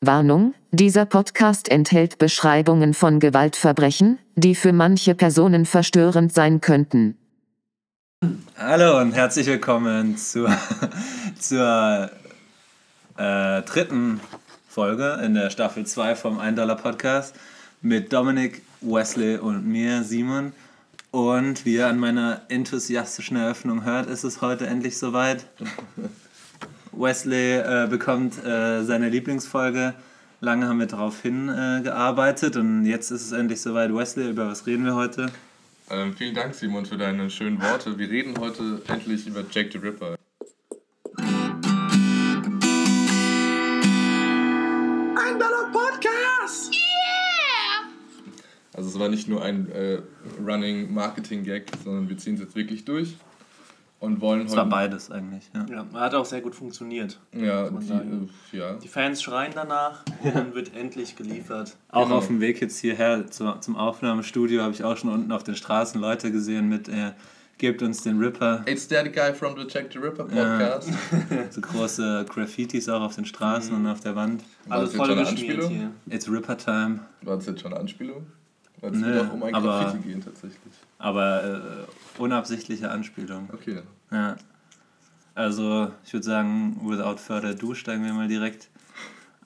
[0.00, 7.18] Warnung, dieser Podcast enthält Beschreibungen von Gewaltverbrechen, die für manche Personen verstörend sein könnten.
[8.56, 10.56] Hallo und herzlich willkommen zur,
[11.40, 12.10] zur
[13.16, 14.20] äh, dritten
[14.68, 17.34] Folge in der Staffel 2 vom 1 Dollar Podcast
[17.82, 20.52] mit Dominik, Wesley und mir, Simon.
[21.10, 25.44] Und wie ihr an meiner enthusiastischen Eröffnung hört, ist es heute endlich soweit.
[26.92, 29.94] Wesley äh, bekommt äh, seine Lieblingsfolge.
[30.40, 33.94] Lange haben wir darauf hingearbeitet äh, und jetzt ist es endlich soweit.
[33.94, 35.30] Wesley, über was reden wir heute?
[35.90, 37.98] Ähm, vielen Dank, Simon, für deine schönen Worte.
[37.98, 40.16] Wir reden heute endlich über Jack the Ripper.
[45.16, 46.72] Ein Dollar Podcast!
[46.72, 47.88] Yeah!
[48.74, 49.98] Also es war nicht nur ein äh,
[50.46, 53.16] Running Marketing Gag, sondern wir ziehen es jetzt wirklich durch
[54.00, 55.50] und wollen es war beides eigentlich.
[55.54, 55.66] Ja.
[55.68, 57.18] ja, hat auch sehr gut funktioniert.
[57.32, 58.74] Ja, die, äh, ja.
[58.74, 61.76] die Fans schreien danach und dann wird endlich geliefert.
[61.90, 62.18] Auch genau.
[62.18, 65.56] auf dem Weg jetzt hierher zu, zum Aufnahmestudio habe ich auch schon unten auf den
[65.56, 66.88] Straßen Leute gesehen mit.
[66.88, 67.12] Äh,
[67.58, 68.62] Gebt uns den Ripper.
[68.66, 70.90] It's that guy from the Check the Ripper Podcast.
[71.28, 71.44] Ja.
[71.50, 73.84] so große Graffitis auch auf den Straßen mhm.
[73.84, 74.44] und auf der Wand.
[74.68, 75.90] Alles voll beschmiert hier.
[76.08, 77.00] It's Ripper Time.
[77.22, 78.26] War das jetzt schon eine Anspielung?
[78.80, 80.74] Weil es wird auch um ein aber, Graffiti gehen tatsächlich.
[80.98, 81.86] Aber
[82.18, 83.48] äh, unabsichtliche Anspielung.
[83.52, 83.82] Okay.
[84.10, 84.36] Ja.
[85.34, 88.68] Also, ich würde sagen, without further ado, steigen wir mal direkt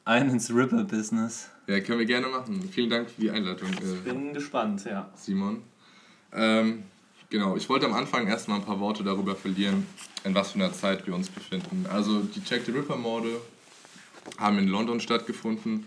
[0.05, 1.51] ein ins Ripper-Business.
[1.67, 2.69] Ja, können wir gerne machen.
[2.71, 3.69] Vielen Dank für die Einleitung.
[3.69, 5.11] Äh, ich bin gespannt, ja.
[5.15, 5.63] Simon.
[6.33, 6.85] Ähm,
[7.31, 9.87] genau, ich wollte am Anfang erstmal ein paar Worte darüber verlieren,
[10.25, 11.87] in was für einer Zeit wir uns befinden.
[11.91, 13.41] Also, die Jack the Ripper-Morde
[14.39, 15.87] haben in London stattgefunden.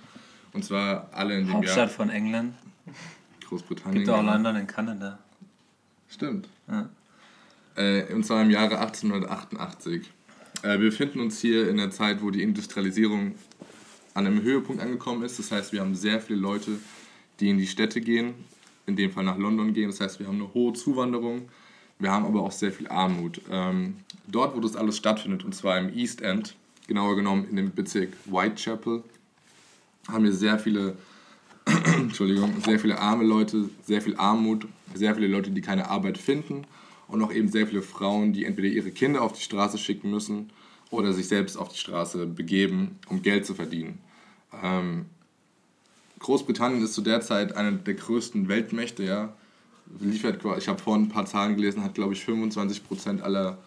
[0.54, 1.90] Und zwar alle in dem Hauptstadt Jahr.
[1.90, 2.54] von England.
[3.46, 4.04] Großbritannien.
[4.04, 5.20] Gibt auch London in Kanada.
[6.08, 6.48] Stimmt.
[6.68, 6.90] Ja.
[7.76, 10.12] Äh, und zwar im Jahre 1888.
[10.62, 13.36] Äh, wir befinden uns hier in der Zeit, wo die Industrialisierung
[14.14, 15.40] an einem Höhepunkt angekommen ist.
[15.40, 16.80] Das heißt, wir haben sehr viele Leute,
[17.40, 18.34] die in die Städte gehen,
[18.86, 19.90] in dem Fall nach London gehen.
[19.90, 21.50] Das heißt, wir haben eine hohe Zuwanderung.
[22.00, 23.42] Wir haben aber auch sehr viel Armut.
[23.52, 23.98] Ähm,
[24.28, 26.56] dort, wo das alles stattfindet, und zwar im East End,
[26.88, 29.04] genauer genommen in dem Bezirk Whitechapel,
[30.08, 30.98] haben wir sehr viele
[31.98, 36.66] Entschuldigung, sehr viele arme Leute, sehr viel Armut, sehr viele Leute, die keine Arbeit finden
[37.08, 40.50] und auch eben sehr viele Frauen, die entweder ihre Kinder auf die Straße schicken müssen
[40.90, 44.00] oder sich selbst auf die Straße begeben, um Geld zu verdienen.
[44.64, 45.06] Ähm,
[46.20, 49.34] Großbritannien ist zu der Zeit eine der größten Weltmächte, ja.
[50.00, 53.60] Liefert, ich habe vorhin ein paar Zahlen gelesen, hat glaube ich 25% aller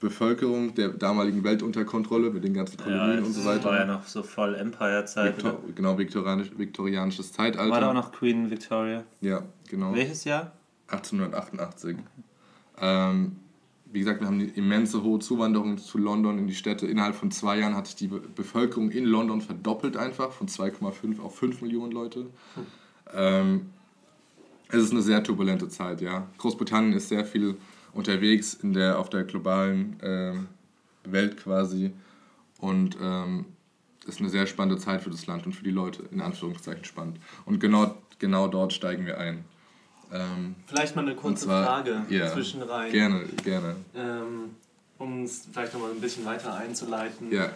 [0.00, 3.56] Bevölkerung der damaligen Welt unter Kontrolle mit den ganzen Kolonien ja, und so weiter.
[3.56, 5.36] Das war ja noch so voll Empire-Zeit.
[5.36, 7.72] Victor, genau, viktorianisch, viktorianisches Zeitalter.
[7.72, 9.02] War da auch noch Queen Victoria?
[9.20, 9.94] Ja, genau.
[9.94, 10.52] Welches Jahr?
[10.88, 11.96] 1888.
[12.80, 13.36] Ähm,
[13.86, 16.86] wie gesagt, wir haben eine immense hohe Zuwanderung zu London in die Städte.
[16.86, 21.36] Innerhalb von zwei Jahren hat sich die Bevölkerung in London verdoppelt einfach, von 2,5 auf
[21.36, 22.20] 5 Millionen Leute.
[22.54, 22.66] Hm.
[23.14, 23.66] Ähm,
[24.68, 26.26] es ist eine sehr turbulente Zeit, ja.
[26.36, 27.56] Großbritannien ist sehr viel
[27.98, 30.34] unterwegs in der, auf der globalen äh,
[31.02, 31.92] Welt quasi.
[32.60, 33.46] Und ähm,
[34.06, 37.18] ist eine sehr spannende Zeit für das Land und für die Leute, in Anführungszeichen spannend.
[37.44, 39.44] Und genau, genau dort steigen wir ein.
[40.12, 42.90] Ähm, vielleicht mal eine kurze zwar, Frage yeah, zwischenrein.
[42.92, 43.76] Gerne, gerne.
[43.94, 44.56] Ähm,
[44.96, 47.30] um es vielleicht nochmal ein bisschen weiter einzuleiten.
[47.30, 47.50] Ja.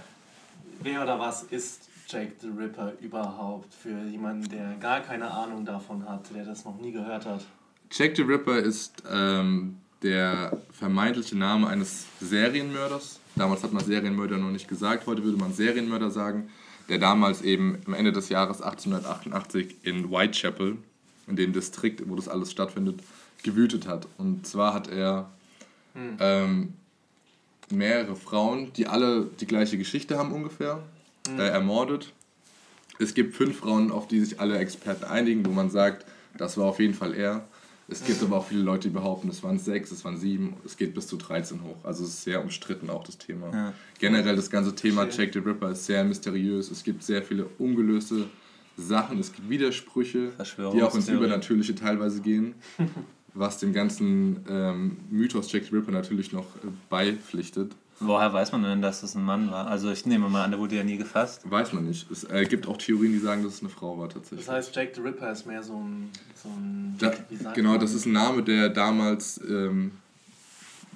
[0.82, 6.06] Wer oder was ist Jake the Ripper überhaupt für jemanden, der gar keine Ahnung davon
[6.06, 7.46] hat, der das noch nie gehört hat?
[7.90, 13.20] Jack the Ripper ist ähm, der vermeintliche Name eines Serienmörders.
[13.36, 16.50] Damals hat man Serienmörder noch nicht gesagt, heute würde man Serienmörder sagen,
[16.88, 20.76] der damals eben am Ende des Jahres 1888 in Whitechapel,
[21.26, 23.00] in dem Distrikt, wo das alles stattfindet,
[23.42, 24.06] gewütet hat.
[24.18, 25.30] Und zwar hat er
[25.94, 26.16] hm.
[26.20, 26.72] ähm,
[27.70, 30.82] mehrere Frauen, die alle die gleiche Geschichte haben ungefähr,
[31.28, 31.38] hm.
[31.38, 32.12] äh, ermordet.
[32.98, 36.04] Es gibt fünf Frauen, auf die sich alle Experten einigen, wo man sagt,
[36.36, 37.46] das war auf jeden Fall er.
[37.92, 40.76] Es gibt aber auch viele Leute, die behaupten, es waren sechs, es waren sieben, es
[40.76, 41.76] geht bis zu 13 hoch.
[41.84, 43.52] Also es ist sehr umstritten auch das Thema.
[43.52, 43.72] Ja.
[43.98, 46.70] Generell das ganze Thema Jack the Ripper ist sehr mysteriös.
[46.70, 48.24] Es gibt sehr viele ungelöste
[48.76, 50.32] Sachen, es gibt Widersprüche,
[50.72, 52.54] die auch ins Übernatürliche teilweise gehen,
[53.34, 57.72] was dem ganzen ähm, Mythos Jack the Ripper natürlich noch äh, beipflichtet.
[58.00, 59.68] Woher weiß man denn, dass es ein Mann war?
[59.68, 61.48] Also ich nehme mal an, der wurde ja nie gefasst.
[61.48, 62.10] Weiß man nicht.
[62.10, 64.46] Es äh, gibt auch Theorien, die sagen, dass es eine Frau war tatsächlich.
[64.46, 66.10] Das heißt, Jack the Ripper ist mehr so ein...
[66.34, 67.14] So ein da,
[67.52, 69.40] genau, das ist ein Name, der damals...
[69.48, 69.92] Ähm,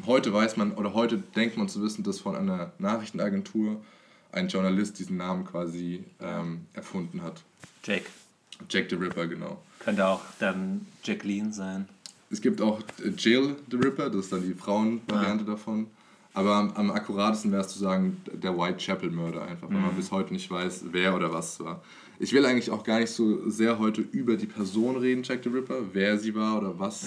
[0.04, 3.80] heute weiß man, oder heute denkt man zu wissen, dass von einer Nachrichtenagentur
[4.32, 7.42] ein Journalist diesen Namen quasi ähm, erfunden hat.
[7.84, 8.02] Jack.
[8.68, 9.62] Jack the Ripper, genau.
[9.80, 11.88] Könnte auch dann Jacqueline sein.
[12.30, 12.80] Es gibt auch
[13.16, 15.50] Jill the Ripper, das ist dann die Frauenvariante ah.
[15.52, 15.86] davon.
[16.36, 20.34] Aber am, am akkuratesten wäre es zu sagen, der Whitechapel-Mörder einfach, weil man bis heute
[20.34, 21.82] nicht weiß, wer oder was es war.
[22.18, 25.48] Ich will eigentlich auch gar nicht so sehr heute über die Person reden, Jack the
[25.48, 27.06] Ripper, wer sie war oder was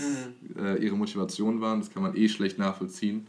[0.58, 1.80] äh, ihre Motivationen waren.
[1.80, 3.28] Das kann man eh schlecht nachvollziehen.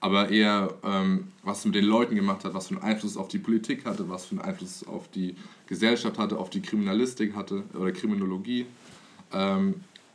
[0.00, 3.16] Aber eher, ähm, was es mit den Leuten gemacht hat, was für einen Einfluss es
[3.16, 5.36] auf die Politik hatte, was für einen Einfluss es auf die
[5.68, 8.66] Gesellschaft hatte, auf die Kriminalistik hatte oder Kriminologie.
[9.32, 9.74] Ähm,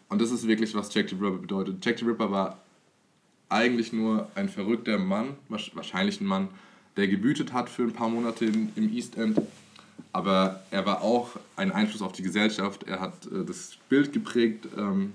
[0.10, 1.86] und das ist wirklich, was Jack the Ripper bedeutet.
[1.86, 2.62] Jack the Ripper war
[3.53, 6.50] eigentlich nur ein verrückter Mann, wahrscheinlich ein Mann,
[6.97, 9.41] der gebütet hat für ein paar Monate im, im East End.
[10.11, 12.83] Aber er war auch ein Einfluss auf die Gesellschaft.
[12.83, 15.13] Er hat äh, das Bild geprägt ähm,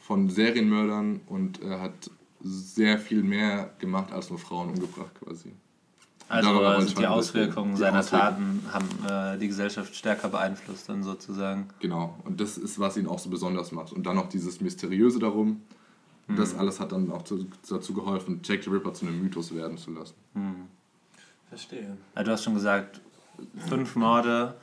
[0.00, 2.10] von Serienmördern und er hat
[2.42, 5.52] sehr viel mehr gemacht als nur Frauen umgebracht quasi.
[6.28, 8.62] Also, also die Auswirkungen seiner Auswirkungen.
[8.70, 11.68] Taten haben äh, die Gesellschaft stärker beeinflusst dann sozusagen.
[11.80, 13.92] Genau, und das ist, was ihn auch so besonders macht.
[13.92, 15.62] Und dann noch dieses Mysteriöse darum,
[16.26, 16.36] hm.
[16.36, 19.78] das alles hat dann auch zu, dazu geholfen, Jack the Ripper zu einem Mythos werden
[19.78, 20.14] zu lassen.
[20.34, 20.68] Hm.
[21.48, 21.96] Verstehe.
[22.16, 23.00] Ja, du hast schon gesagt,
[23.68, 24.54] fünf Morde,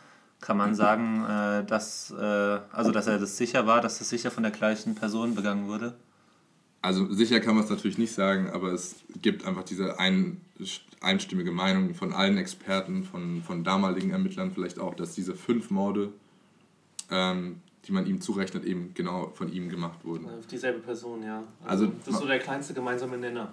[0.42, 4.32] kann man sagen, äh, dass, äh, also dass er das sicher war, dass das sicher
[4.32, 5.94] von der gleichen Person begangen wurde?
[6.82, 10.42] Also sicher kann man es natürlich nicht sagen, aber es gibt einfach diese ein,
[11.00, 16.12] einstimmige Meinung von allen Experten, von, von damaligen Ermittlern vielleicht auch, dass diese fünf Morde,
[17.12, 17.62] ähm,
[17.92, 20.26] die man ihm zurechnet, eben genau von ihm gemacht wurden.
[20.26, 21.44] Auf dieselbe Person, ja.
[21.66, 23.52] Also, also das ist so der kleinste gemeinsame Nenner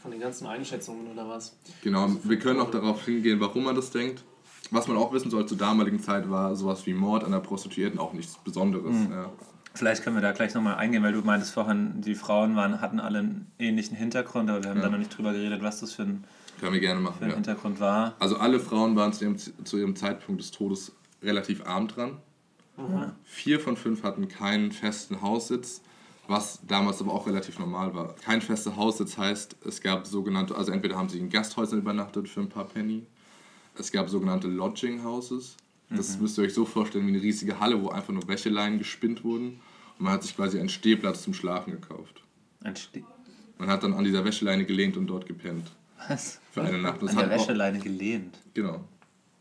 [0.00, 1.54] von den ganzen Einschätzungen oder was.
[1.82, 4.24] Genau, also wir können auch darauf hingehen, warum man das denkt.
[4.70, 7.98] Was man auch wissen soll, zur damaligen Zeit war sowas wie Mord an der Prostituierten
[7.98, 8.94] auch nichts Besonderes.
[8.94, 9.12] Mhm.
[9.12, 9.30] Ja.
[9.74, 12.98] Vielleicht können wir da gleich nochmal eingehen, weil du meintest vorhin, die Frauen waren, hatten
[12.98, 14.84] alle einen ähnlichen Hintergrund, aber wir haben ja.
[14.84, 16.24] da noch nicht drüber geredet, was das für ein,
[16.60, 17.36] Können wir gerne machen, für ein ja.
[17.36, 18.14] Hintergrund war.
[18.20, 20.92] Also alle Frauen waren zu ihrem, zu ihrem Zeitpunkt des Todes
[21.22, 22.16] relativ arm dran.
[22.88, 23.12] Mhm.
[23.24, 25.82] Vier von fünf hatten keinen festen Haussitz,
[26.28, 28.14] was damals aber auch relativ normal war.
[28.16, 32.40] Kein fester Haussitz heißt, es gab sogenannte, also entweder haben sie in Gasthäusern übernachtet für
[32.40, 33.06] ein paar Penny,
[33.76, 35.56] es gab sogenannte Lodging Houses,
[35.90, 36.22] das mhm.
[36.22, 39.60] müsst ihr euch so vorstellen wie eine riesige Halle, wo einfach nur Wäscheleinen gespinnt wurden.
[39.98, 42.22] Und man hat sich quasi einen Stehplatz zum Schlafen gekauft.
[42.62, 43.02] Ein Steh
[43.58, 45.72] Man hat dann an dieser Wäscheleine gelehnt und dort gepennt.
[46.08, 46.40] Was?
[46.52, 47.02] Für eine Nacht.
[47.02, 48.38] Das an der Wäscheleine auch, gelehnt?
[48.54, 48.84] Genau.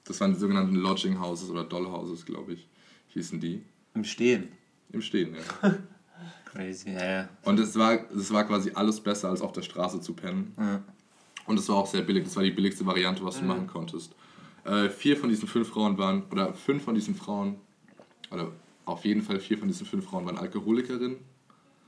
[0.05, 2.67] Das waren die sogenannten Lodging Houses oder Dollhouses, glaube ich,
[3.09, 3.63] hießen die.
[3.93, 4.49] Im Stehen?
[4.91, 5.75] Im Stehen, ja.
[6.45, 7.29] Crazy, ja, ja.
[7.43, 10.53] Und es war, es war quasi alles besser, als auf der Straße zu pennen.
[10.57, 10.83] Ja.
[11.45, 12.23] Und es war auch sehr billig.
[12.23, 14.13] Das war die billigste Variante, was du machen konntest.
[14.65, 17.55] Äh, vier von diesen fünf Frauen waren, oder fünf von diesen Frauen,
[18.31, 18.51] oder
[18.85, 21.17] auf jeden Fall vier von diesen fünf Frauen waren Alkoholikerinnen.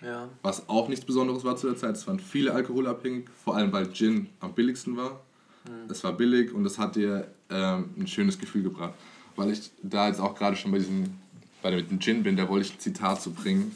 [0.01, 0.29] Ja.
[0.41, 1.95] Was auch nichts Besonderes war zu der Zeit.
[1.95, 5.21] Es waren viele alkoholabhängig, vor allem weil Gin am billigsten war.
[5.65, 5.89] Mhm.
[5.89, 8.93] Es war billig und es hat dir ähm, ein schönes Gefühl gebracht.
[9.41, 11.17] Weil ich da jetzt auch gerade schon bei diesem,
[11.61, 13.75] bei dem Gin bin, da wollte ich ein Zitat zu bringen.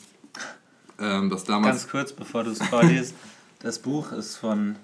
[0.99, 3.13] Ähm, das damals Ganz kurz, bevor du es vorliest.
[3.59, 4.77] das Buch ist von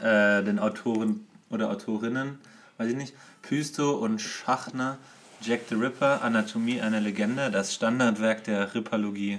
[0.00, 2.38] äh, den Autoren oder Autorinnen
[2.80, 4.96] weiß ich nicht, Pysto und Schachner,
[5.42, 9.38] Jack the Ripper, Anatomie einer Legende, das Standardwerk der Ripperlogie.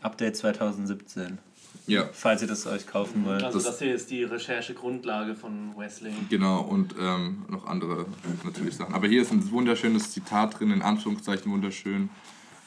[0.00, 1.38] Update 2017.
[1.86, 2.08] Ja.
[2.12, 3.42] Falls ihr das euch kaufen wollt.
[3.42, 6.12] Also das, hier ist die Recherchegrundlage von Wesley.
[6.28, 8.06] Genau, und ähm, noch andere
[8.44, 8.94] natürlich Sachen.
[8.94, 12.10] Aber hier ist ein wunderschönes Zitat drin, in Anführungszeichen wunderschön,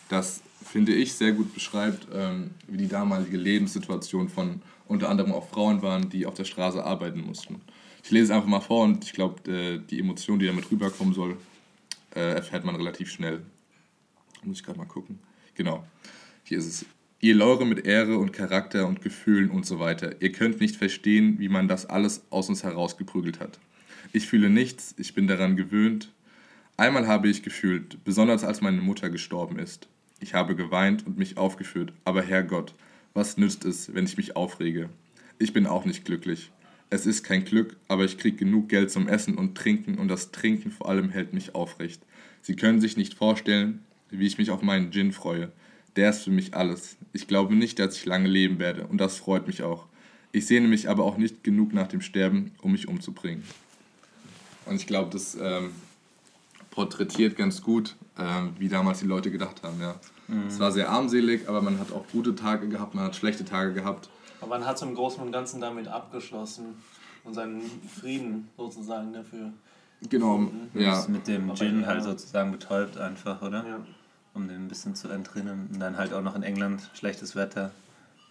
[0.09, 5.47] das, finde ich, sehr gut beschreibt, ähm, wie die damalige Lebenssituation von unter anderem auch
[5.49, 7.61] Frauen waren, die auf der Straße arbeiten mussten.
[8.03, 11.13] Ich lese es einfach mal vor und ich glaube, äh, die Emotion, die damit rüberkommen
[11.13, 11.37] soll,
[12.15, 13.41] äh, erfährt man relativ schnell.
[14.43, 15.19] Muss ich gerade mal gucken.
[15.55, 15.85] Genau.
[16.43, 16.85] Hier ist es.
[17.23, 20.21] Ihr Leure mit Ehre und Charakter und Gefühlen und so weiter.
[20.21, 23.61] Ihr könnt nicht verstehen, wie man das alles aus uns herausgeprügelt hat.
[24.11, 26.11] Ich fühle nichts, ich bin daran gewöhnt.
[26.75, 29.87] Einmal habe ich gefühlt, besonders als meine Mutter gestorben ist.
[30.19, 32.75] Ich habe geweint und mich aufgeführt, aber Herrgott,
[33.13, 34.89] was nützt es, wenn ich mich aufrege?
[35.39, 36.51] Ich bin auch nicht glücklich.
[36.89, 40.31] Es ist kein Glück, aber ich kriege genug Geld zum Essen und Trinken und das
[40.31, 42.01] Trinken vor allem hält mich aufrecht.
[42.41, 45.53] Sie können sich nicht vorstellen, wie ich mich auf meinen Gin freue.
[45.95, 46.97] Der ist für mich alles.
[47.13, 49.85] Ich glaube nicht, dass ich lange leben werde und das freut mich auch.
[50.31, 53.43] Ich sehne mich aber auch nicht genug nach dem Sterben, um mich umzubringen.
[54.65, 55.71] Und ich glaube, das ähm,
[56.71, 59.79] porträtiert ganz gut, ähm, wie damals die Leute gedacht haben.
[59.79, 59.95] Ja.
[60.27, 60.47] Mhm.
[60.47, 63.73] Es war sehr armselig, aber man hat auch gute Tage gehabt, man hat schlechte Tage
[63.73, 64.09] gehabt.
[64.41, 66.75] Aber man hat so im Großen und Ganzen damit abgeschlossen
[67.23, 69.53] und seinen Frieden sozusagen dafür.
[70.09, 70.99] Genau, ja.
[70.99, 73.65] Ist mit dem Gin halt sozusagen betäubt einfach, oder?
[73.65, 73.79] Ja.
[74.33, 75.69] Um den ein bisschen zu entrinnen.
[75.71, 77.71] Und dann halt auch noch in England schlechtes Wetter.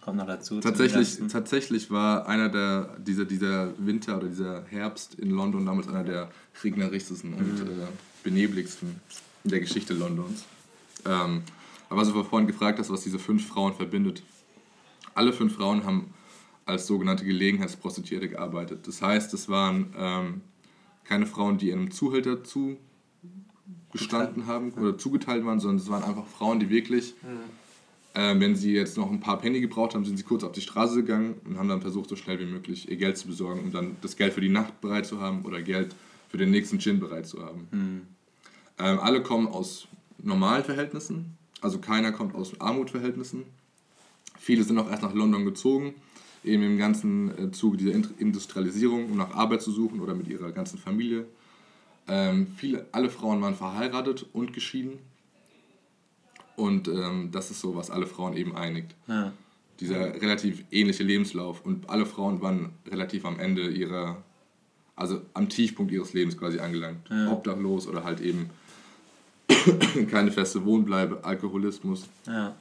[0.01, 0.59] Kommt noch dazu.
[0.59, 6.03] Tatsächlich, tatsächlich war einer der, dieser, dieser Winter oder dieser Herbst in London damals einer
[6.03, 6.29] der
[6.61, 7.37] regnerischsten mhm.
[7.37, 7.87] und äh,
[8.21, 8.99] benebligsten
[9.45, 10.43] in der Geschichte Londons.
[11.05, 11.43] Ähm,
[11.89, 14.23] aber was du vorhin gefragt hast, was diese fünf Frauen verbindet,
[15.15, 16.13] alle fünf Frauen haben
[16.65, 18.87] als sogenannte Gelegenheitsprostituierte gearbeitet.
[18.87, 20.41] Das heißt, es waren ähm,
[21.03, 22.43] keine Frauen, die einem Zuhälter
[23.93, 27.13] zugestanden haben oder zugeteilt waren, sondern es waren einfach Frauen, die wirklich,
[28.13, 30.61] äh, wenn sie jetzt noch ein paar Penny gebraucht haben, sind sie kurz auf die
[30.61, 33.71] Straße gegangen und haben dann versucht, so schnell wie möglich ihr Geld zu besorgen, um
[33.71, 35.95] dann das Geld für die Nacht bereit zu haben oder Geld
[36.29, 37.67] für den nächsten Gin bereit zu haben.
[38.79, 43.43] Ähm, alle kommen aus normalen Verhältnissen, also keiner kommt aus Armutverhältnissen.
[44.39, 45.93] Viele sind auch erst nach London gezogen,
[46.43, 50.51] eben im ganzen äh, Zuge dieser Industrialisierung, um nach Arbeit zu suchen oder mit ihrer
[50.51, 51.27] ganzen Familie.
[52.07, 54.99] Ähm, viele, alle Frauen waren verheiratet und geschieden.
[56.55, 58.95] Und ähm, das ist so, was alle Frauen eben einigt.
[59.07, 59.33] Ja.
[59.79, 61.65] Dieser relativ ähnliche Lebenslauf.
[61.65, 64.21] Und alle Frauen waren relativ am Ende ihrer,
[64.95, 67.09] also am Tiefpunkt ihres Lebens quasi angelangt.
[67.29, 68.49] Obdachlos oder halt eben
[70.09, 72.55] keine feste Wohnbleibe, Alkoholismus, ja.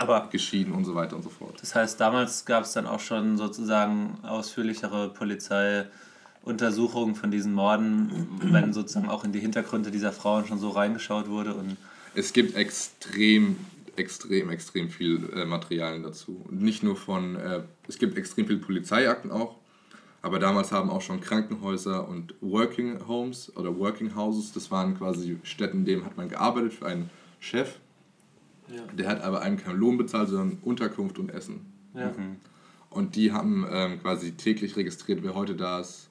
[0.00, 1.54] Aber geschieden und so weiter und so fort.
[1.60, 5.10] das heißt, damals gab es dann auch schon sozusagen ausführlichere
[6.42, 11.28] Polizeiuntersuchungen von diesen Morden, wenn sozusagen auch in die Hintergründe dieser Frauen schon so reingeschaut
[11.28, 11.76] wurde und
[12.14, 13.56] Es gibt extrem,
[13.96, 16.44] extrem, extrem viel äh, Materialien dazu.
[16.48, 19.56] Und nicht nur von, äh, es gibt extrem viele Polizeiakten auch,
[20.22, 25.38] aber damals haben auch schon Krankenhäuser und Working Homes oder Working Houses, das waren quasi
[25.42, 27.76] Städten, in denen hat man gearbeitet für einen Chef,
[28.68, 28.82] Ja.
[28.96, 31.60] der hat aber einem keinen Lohn bezahlt, sondern Unterkunft und Essen.
[31.94, 32.12] Ja.
[32.90, 36.09] Und die haben ähm, quasi täglich registriert, wer heute da ist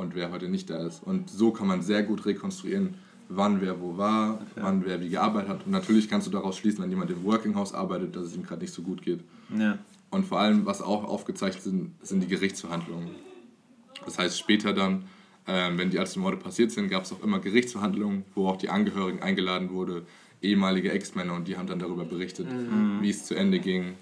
[0.00, 1.02] und wer heute nicht da ist.
[1.02, 2.94] Und so kann man sehr gut rekonstruieren,
[3.28, 5.66] wann wer wo war, wann wer wie gearbeitet hat.
[5.66, 8.42] Und natürlich kannst du daraus schließen, wenn jemand im Working House arbeitet, dass es ihm
[8.42, 9.20] gerade nicht so gut geht.
[9.56, 9.78] ja.
[10.12, 13.10] Und vor allem, was auch aufgezeichnet sind, sind die Gerichtsverhandlungen.
[14.04, 15.04] Das heißt, später dann,
[15.46, 18.70] ähm, wenn die ersten Morde passiert sind, gab es auch immer Gerichtsverhandlungen, wo auch die
[18.70, 20.02] Angehörigen eingeladen wurde,
[20.42, 22.48] ehemalige Ex-Männer, und die haben dann darüber berichtet,
[23.00, 23.94] wie es zu Ende ging.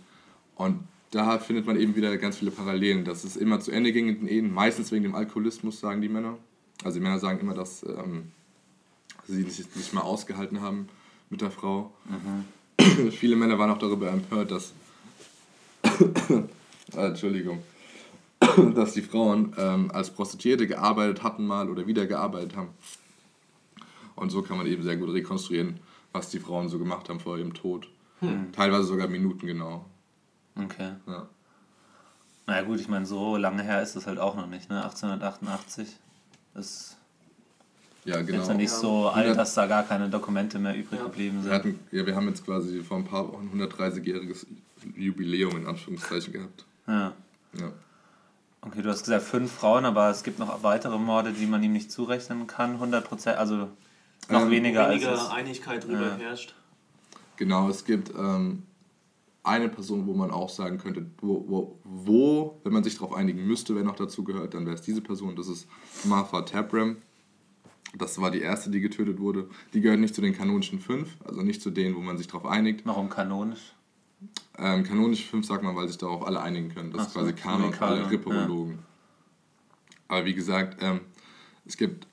[0.54, 0.78] Und
[1.10, 4.18] da findet man eben wieder ganz viele Parallelen, dass es immer zu Ende ging in
[4.20, 6.36] den Ehen, meistens wegen dem Alkoholismus, sagen die Männer.
[6.84, 8.32] Also die Männer sagen immer, dass ähm,
[9.26, 10.88] sie sich nicht mal ausgehalten haben
[11.30, 11.92] mit der Frau.
[13.10, 14.72] Viele Männer waren auch darüber empört, dass
[16.96, 17.62] Ah, Entschuldigung,
[18.74, 22.70] dass die Frauen ähm, als Prostituierte gearbeitet hatten mal oder wieder gearbeitet haben.
[24.16, 25.80] Und so kann man eben sehr gut rekonstruieren,
[26.12, 27.88] was die Frauen so gemacht haben vor ihrem Tod.
[28.52, 29.84] Teilweise sogar minutengenau.
[30.58, 30.90] Okay.
[31.06, 31.26] Ja.
[32.46, 34.82] Na ja, gut, ich meine, so lange her ist das halt auch noch nicht, ne?
[34.84, 35.96] 1888
[36.54, 36.96] ist
[38.04, 38.38] Ja, genau.
[38.38, 38.78] jetzt ja nicht Ja.
[38.78, 41.06] so alt, dass da gar keine Dokumente mehr übrig Ja.
[41.06, 41.52] geblieben Wir, sind.
[41.52, 44.46] hatten, ja, wir haben jetzt quasi vor ein paar Wochen 130-jähriges
[44.96, 46.64] Jubiläum in Anführungszeichen gehabt.
[46.86, 47.12] Ja.
[47.58, 47.72] Ja.
[48.62, 51.72] Okay, du hast gesagt fünf Frauen, aber es gibt noch weitere Morde, die man ihm
[51.72, 52.72] nicht zurechnen kann.
[52.74, 53.68] 100 Prozent, also
[54.28, 55.28] noch Ähm, weniger, Weniger als es.
[55.30, 56.16] Einigkeit drüber Ja.
[56.16, 56.54] herrscht.
[57.36, 58.64] Genau, es gibt ähm,
[59.42, 63.46] eine Person, wo man auch sagen könnte, wo, wo, wo, wenn man sich darauf einigen
[63.46, 65.36] müsste, wer noch dazu gehört, dann wäre es diese Person.
[65.36, 65.68] Das ist
[66.04, 66.96] Martha Tabram.
[67.96, 69.48] Das war die erste, die getötet wurde.
[69.72, 72.44] Die gehört nicht zu den kanonischen fünf, also nicht zu denen, wo man sich darauf
[72.44, 72.84] einigt.
[72.84, 73.74] Warum kanonisch?
[74.58, 76.90] Ähm, kanonisch fünf sagt man, weil sich darauf alle einigen können.
[76.90, 78.80] Das Ach ist quasi so Kanon für alle Ripperologen.
[80.08, 81.00] Aber wie gesagt, ähm,
[81.64, 82.06] es gibt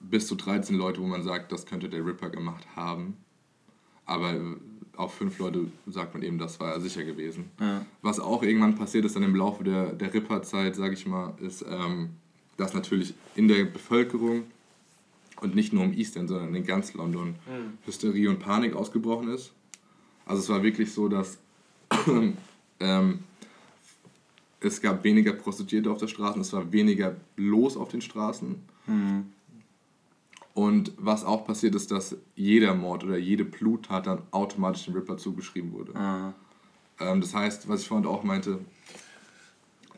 [0.00, 3.16] bis zu 13 Leute, wo man sagt, das könnte der Ripper gemacht haben.
[4.04, 4.56] Aber äh,
[4.96, 7.50] auf fünf Leute sagt man eben, das war er sicher gewesen.
[7.60, 7.84] Ja.
[8.02, 11.64] Was auch irgendwann passiert ist dann im Laufe der, der Ripper-Zeit, sage ich mal, ist,
[11.68, 12.10] ähm,
[12.56, 14.44] dass natürlich in der Bevölkerung
[15.40, 17.34] und nicht nur im East End, sondern in ganz London
[17.84, 19.52] Hysterie und Panik ausgebrochen ist.
[20.24, 21.38] Also es war wirklich so, dass
[22.80, 23.18] ähm,
[24.60, 28.56] es gab weniger Prostituierte auf der Straße, es war weniger los auf den Straßen.
[30.56, 35.18] Und was auch passiert ist, dass jeder Mord oder jede Bluttat dann automatisch dem Ripper
[35.18, 35.94] zugeschrieben wurde.
[35.94, 36.32] Ah.
[36.98, 38.60] Ähm, das heißt, was ich vorhin auch meinte,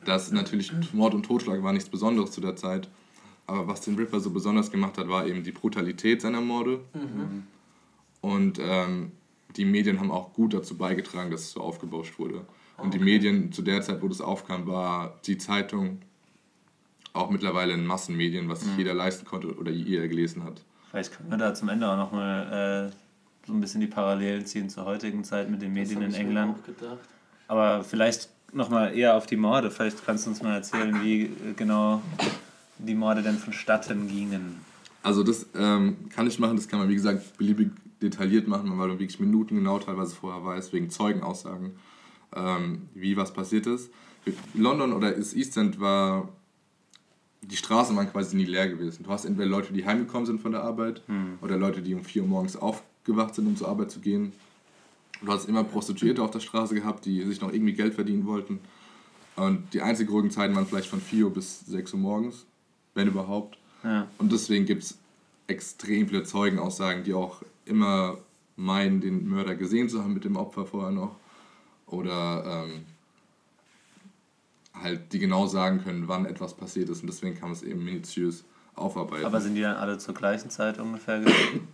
[0.05, 2.89] dass natürlich Mord und Totschlag war nichts Besonderes zu der Zeit.
[3.47, 6.81] Aber was den Ripper so besonders gemacht hat, war eben die Brutalität seiner Morde.
[8.21, 9.13] Und ähm,
[9.57, 12.45] die Medien haben auch gut dazu beigetragen, dass es so aufgebauscht wurde.
[12.79, 16.01] Und die Medien zu der Zeit, wo das aufkam, war die Zeitung
[17.19, 20.63] auch mittlerweile in Massenmedien, was sich jeder leisten konnte oder jeder gelesen hat.
[20.91, 24.71] Vielleicht können wir da zum Ende auch nochmal äh, so ein bisschen die Parallelen ziehen
[24.71, 26.57] zur heutigen Zeit mit den Medien in ich mir England.
[26.59, 26.99] auch gedacht.
[27.47, 29.71] Aber vielleicht nochmal eher auf die Morde.
[29.71, 32.03] Vielleicht kannst du uns mal erzählen, wie äh, genau
[32.79, 34.61] die Morde denn vonstatten gingen.
[35.03, 37.71] Also das ähm, kann ich machen, das kann man wie gesagt beliebig
[38.01, 41.73] detailliert machen, weil man wirklich Minuten genau teilweise vorher weiß, wegen Zeugenaussagen,
[42.35, 43.91] ähm, wie was passiert ist.
[44.55, 46.29] London oder East End war,
[47.43, 49.05] die Straßen waren quasi nie leer gewesen.
[49.05, 51.03] Du hast entweder Leute, die heimgekommen sind von der Arbeit
[51.41, 54.33] oder Leute, die um 4 Uhr morgens aufgewacht sind, um zur Arbeit zu gehen.
[55.23, 58.61] Du hast immer Prostituierte auf der Straße gehabt, die sich noch irgendwie Geld verdienen wollten.
[59.37, 62.45] Und die einzigen ruhigen Zeiten waren vielleicht von 4 Uhr bis 6 Uhr morgens,
[62.95, 63.59] wenn überhaupt.
[63.85, 64.09] Ja.
[64.19, 64.99] Und deswegen gibt es
[65.47, 68.19] extrem viele Zeugenaussagen, die auch immer
[68.57, 71.17] meinen, den Mörder gesehen zu haben mit dem Opfer vorher noch.
[71.87, 72.85] Oder ähm,
[74.83, 77.01] halt, die genau sagen können, wann etwas passiert ist.
[77.03, 78.45] Und deswegen kann man es eben minutiös
[78.75, 79.25] aufarbeiten.
[79.27, 81.69] Aber sind die dann alle zur gleichen Zeit ungefähr gewesen?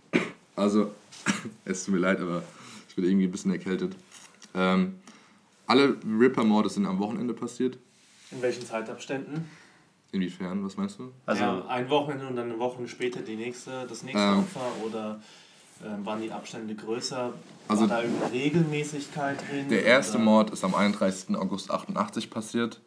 [0.55, 0.91] Also,
[1.65, 2.43] es tut mir leid, aber
[2.89, 3.95] ich bin irgendwie ein bisschen erkältet.
[4.53, 4.95] Ähm,
[5.67, 7.77] alle Ripper-Morde sind am Wochenende passiert.
[8.31, 9.45] In welchen Zeitabständen?
[10.11, 11.11] Inwiefern, was meinst du?
[11.25, 14.39] Also, ja, ein Wochenende und dann eine Woche später die nächste, das nächste Ähm.
[14.39, 15.19] Opfer oder
[15.83, 17.33] ähm, waren die Abstände größer?
[17.67, 19.67] Also- War da irgendeine Regelmäßigkeit drin?
[19.69, 20.23] Der erste oder?
[20.23, 21.35] Mord ist am 31.
[21.35, 22.79] August 88 passiert.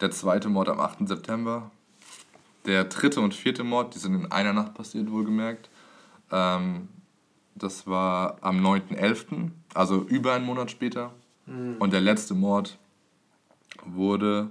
[0.00, 1.08] Der zweite Mord am 8.
[1.08, 1.70] September.
[2.66, 5.70] Der dritte und vierte Mord, die sind in einer Nacht passiert, wohlgemerkt.
[6.30, 6.88] Ähm,
[7.54, 11.12] das war am 9.11., also über einen Monat später.
[11.78, 12.78] Und der letzte Mord
[13.86, 14.50] wurde,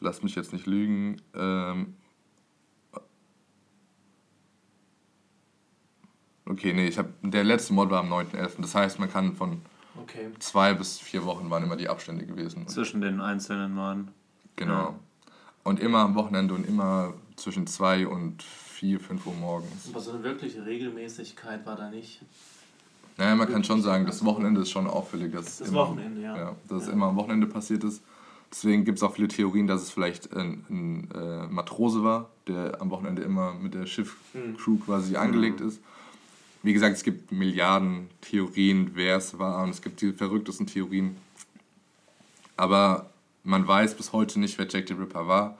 [0.00, 1.94] lass mich jetzt nicht lügen, ähm,
[6.46, 8.62] okay, nee, ich hab, der letzte Mord war am 9.11.
[8.62, 9.60] Das heißt, man kann von
[10.08, 10.28] Okay.
[10.38, 12.66] zwei bis vier Wochen waren immer die Abstände gewesen.
[12.68, 14.08] zwischen den einzelnen Morden.
[14.56, 14.94] Genau.
[15.64, 19.88] Und immer am Wochenende und immer zwischen zwei und vier, fünf Uhr morgens.
[19.90, 22.22] Aber so eine wirkliche Regelmäßigkeit war da nicht.
[23.18, 25.32] Naja, man kann schon sagen, das Wochenende ist schon auffällig.
[25.32, 26.36] Dass es Das immer, Wochenende, ja.
[26.36, 26.92] ja dass es Ja.
[26.94, 28.02] immer am Wochenende passiert ist.
[28.50, 32.80] Deswegen gibt es auch viele Theorien, dass es vielleicht ein, ein äh, Matrose war, der
[32.80, 35.80] am Wochenende immer mit der Schiffcrew quasi angelegt ist.
[36.62, 41.16] Wie gesagt, es gibt Milliarden Theorien, wer es war, und es gibt die verrücktesten Theorien.
[42.56, 43.10] Aber
[43.44, 45.58] man weiß bis heute nicht, wer Jack the Ripper war.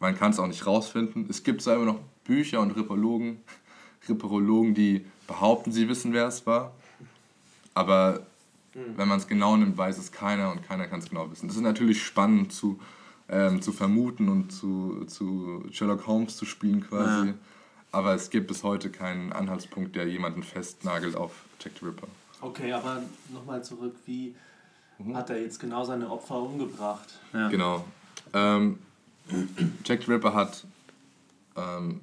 [0.00, 1.26] Man kann es auch nicht rausfinden.
[1.28, 3.38] Es gibt zwar immer noch Bücher und Ripperologen,
[4.08, 6.72] Ripperologen, die behaupten, sie wissen, wer es war.
[7.74, 8.26] Aber
[8.96, 11.48] wenn man es genau nimmt, weiß es keiner und keiner kann es genau wissen.
[11.48, 12.78] Das ist natürlich spannend zu,
[13.28, 17.28] ähm, zu vermuten und zu, zu Sherlock Holmes zu spielen quasi.
[17.28, 17.34] Ja.
[17.92, 22.06] Aber es gibt bis heute keinen Anhaltspunkt, der jemanden festnagelt auf Jack the Ripper.
[22.40, 23.02] Okay, aber
[23.32, 24.34] nochmal zurück, wie
[24.98, 25.16] Mhm.
[25.16, 27.08] hat er jetzt genau seine Opfer umgebracht?
[27.32, 27.48] Ja.
[27.48, 27.84] Genau.
[28.34, 28.78] Ähm,
[29.84, 30.64] Jack the Ripper hat.
[31.56, 32.00] Ähm,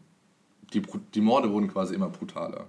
[0.74, 0.82] die,
[1.14, 2.66] die Morde wurden quasi immer brutaler.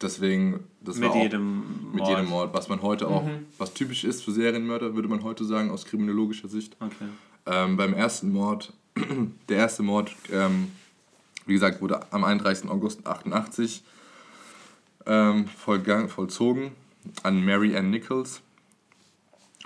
[0.00, 1.60] Deswegen, das Mit war auch jedem
[1.92, 2.08] mit Mord.
[2.10, 5.70] jedem Mord, was man heute auch, was typisch ist für Serienmörder, würde man heute sagen,
[5.70, 6.76] aus kriminologischer Sicht.
[6.80, 7.08] Okay.
[7.46, 8.74] Ähm, beim ersten Mord,
[9.48, 10.70] der erste Mord, ähm,
[11.46, 12.68] wie gesagt, wurde am 31.
[12.70, 13.82] August 88
[15.06, 16.72] ähm, vollzogen
[17.22, 18.42] an Mary Ann Nichols.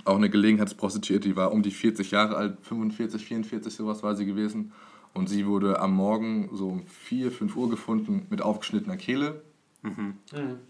[0.04, 4.24] Auch eine Gelegenheitsprostituierte, die war um die 40 Jahre alt, 45, 44, sowas war sie
[4.26, 4.72] gewesen.
[5.12, 9.42] Und sie wurde am Morgen so um 4, 5 Uhr gefunden mit aufgeschnittener Kehle
[9.82, 10.14] Mhm.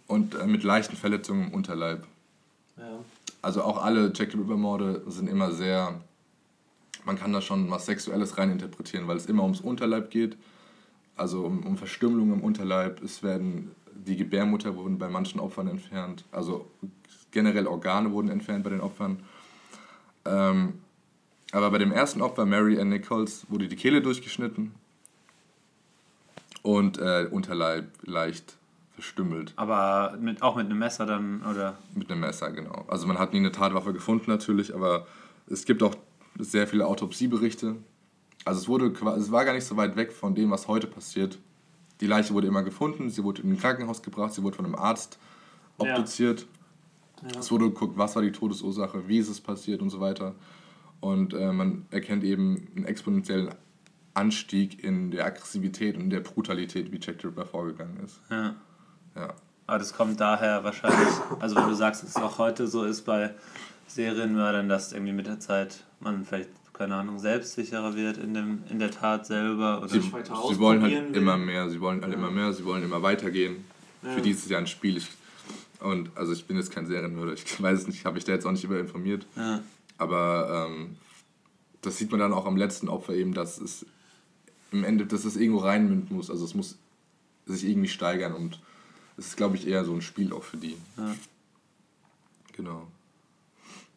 [0.07, 2.07] und äh, mit leichten Verletzungen im Unterleib.
[2.77, 2.85] Ja.
[3.43, 6.01] Also auch alle Jack the Ripper Morde sind immer sehr,
[7.05, 10.37] man kann da schon was Sexuelles reininterpretieren, weil es immer ums Unterleib geht,
[11.21, 13.03] also um, um Verstümmelung im Unterleib.
[13.03, 16.71] Es werden, die Gebärmutter wurden bei manchen Opfern entfernt, also
[17.31, 19.21] generell Organe wurden entfernt bei den Opfern.
[20.25, 20.81] Ähm,
[21.53, 24.73] aber bei dem ersten Opfer, Mary Ann Nichols, wurde die Kehle durchgeschnitten
[26.63, 28.57] und äh, Unterleib leicht
[28.95, 29.53] verstümmelt.
[29.57, 31.79] Aber mit, auch mit einem Messer dann, oder?
[31.95, 32.85] Mit einem Messer, genau.
[32.89, 35.07] Also man hat nie eine Tatwaffe gefunden natürlich, aber
[35.49, 35.95] es gibt auch
[36.39, 37.77] sehr viele Autopsieberichte.
[38.45, 41.39] Also es wurde es war gar nicht so weit weg von dem, was heute passiert.
[42.01, 44.75] Die Leiche wurde immer gefunden, sie wurde in ein Krankenhaus gebracht, sie wurde von einem
[44.75, 45.19] Arzt
[45.83, 45.91] Ja.
[45.93, 46.47] obduziert.
[47.23, 47.39] Ja.
[47.41, 50.35] Es wurde geguckt, was war die Todesursache, wie ist es passiert und so weiter.
[51.01, 53.51] Und äh, man erkennt eben einen exponentiellen
[54.15, 58.21] Anstieg in der Aggressivität und der Brutalität, wie Jack the Ripper vorgegangen ist.
[58.31, 58.55] Ja.
[59.15, 59.35] Ja.
[59.67, 63.03] Aber das kommt daher wahrscheinlich, also wenn du sagst, dass es auch heute so ist
[63.03, 63.35] bei
[63.87, 66.49] Serienmördern, dass irgendwie mit der Zeit man vielleicht,
[66.81, 69.81] keine Ahnung, selbstsicherer wird in, dem, in der Tat selber.
[69.83, 71.15] Oder Sie, sie wollen halt will.
[71.15, 73.67] immer mehr, sie wollen halt immer mehr, sie wollen immer weitergehen.
[74.03, 74.13] Ja.
[74.15, 74.97] Für die ist es ja ein Spiel.
[74.97, 75.07] Ich,
[75.81, 78.47] und also ich bin jetzt kein Serienmörder, ich weiß es nicht, habe ich da jetzt
[78.47, 79.27] auch nicht über informiert.
[79.37, 79.61] ja.
[79.99, 80.97] Aber ähm,
[81.83, 83.85] das sieht man dann auch am letzten Opfer eben, dass es
[84.73, 86.31] im Ende, dass es irgendwo reinmünden muss.
[86.31, 86.79] Also es muss
[87.45, 88.59] sich irgendwie steigern und
[89.19, 90.79] es ist, glaube ich, eher so ein Spiel auch für die.
[90.97, 91.15] Ja.
[92.57, 92.87] Genau.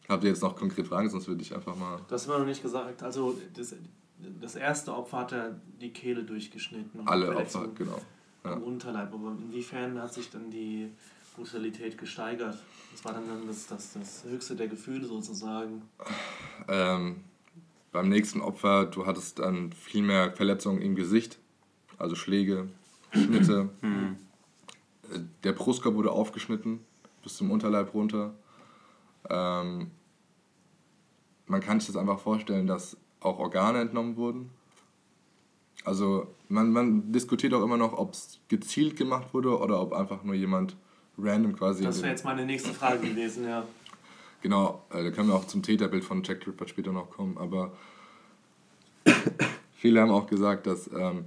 [0.08, 2.00] Habt ihr jetzt noch konkret Fragen, sonst würde ich einfach mal.
[2.08, 3.02] Das haben wir noch nicht gesagt.
[3.02, 3.74] Also das,
[4.40, 7.06] das erste Opfer hat er die Kehle durchgeschnitten.
[7.06, 8.00] Alle Opfer, genau.
[8.44, 8.52] Ja.
[8.52, 9.12] Am Unterleib.
[9.14, 10.90] Aber inwiefern hat sich dann die
[11.34, 12.58] Brutalität gesteigert?
[12.92, 15.82] Das war dann, das, das, das höchste der Gefühle sozusagen.
[16.68, 17.24] Ähm,
[17.90, 21.38] beim nächsten Opfer, du hattest dann viel mehr Verletzungen im Gesicht,
[21.96, 22.68] also Schläge,
[23.12, 23.70] Schnitte.
[23.82, 26.80] Äh, Der Brustkorb wurde aufgeschnitten
[27.22, 28.34] bis zum Unterleib runter.
[29.30, 29.90] Ähm,
[31.46, 34.50] man kann sich das einfach vorstellen, dass auch Organe entnommen wurden.
[35.84, 40.22] Also man, man diskutiert auch immer noch, ob es gezielt gemacht wurde oder ob einfach
[40.24, 40.76] nur jemand
[41.18, 41.84] random quasi...
[41.84, 43.64] Das wäre jetzt meine nächste Frage gewesen, ja.
[44.40, 47.72] Genau, äh, da können wir auch zum Täterbild von Jack Ripper später noch kommen, aber
[49.72, 51.26] viele haben auch gesagt, dass ähm,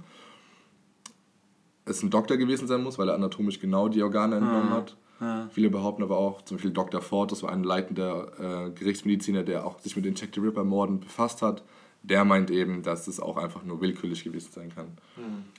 [1.84, 4.96] es ein Doktor gewesen sein muss, weil er anatomisch genau die Organe entnommen Ah, hat.
[5.20, 5.48] Ah.
[5.50, 7.00] Viele behaupten aber auch, zum Beispiel Dr.
[7.00, 11.00] Ford, das war ein leitender äh, Gerichtsmediziner, der auch sich mit den Jack the Ripper-Morden
[11.00, 11.62] befasst hat,
[12.02, 14.86] der meint eben, dass es auch einfach nur willkürlich gewesen sein kann.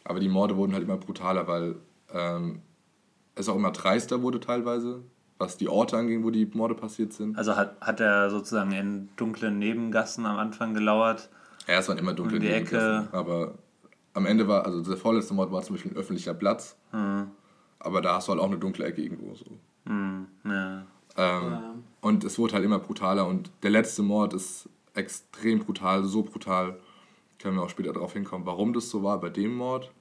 [0.04, 1.76] Aber die Morde wurden halt immer brutaler, weil
[2.14, 2.62] ähm,
[3.36, 5.02] es auch immer dreister wurde teilweise,
[5.38, 7.38] was die Orte anging, wo die Morde passiert sind.
[7.38, 11.30] Also hat, hat er sozusagen in dunklen Nebengassen am Anfang gelauert.
[11.68, 13.18] Ja, es waren immer dunkle Um Nebengassen, Ecke.
[13.18, 13.56] Aber
[14.14, 16.76] am Ende war, also der vorletzte Mord war zum Beispiel ein öffentlicher Platz.
[17.80, 19.34] Aber da hast du halt auch eine dunkle Ecke irgendwo.
[19.36, 19.46] So.
[19.86, 20.86] Hm, ja.
[21.18, 23.26] Ähm, Und es wurde halt immer brutaler.
[23.28, 26.80] Und der letzte Mord ist extrem brutal, so brutal.
[27.40, 29.92] Können wir auch später darauf hinkommen, warum das so war bei dem Mord,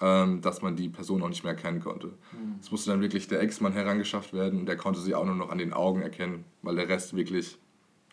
[0.00, 2.12] ähm, dass man die Person auch nicht mehr erkennen konnte.
[2.60, 5.50] Es musste dann wirklich der Ex-Mann herangeschafft werden und der konnte sie auch nur noch
[5.50, 7.56] an den Augen erkennen, weil der Rest wirklich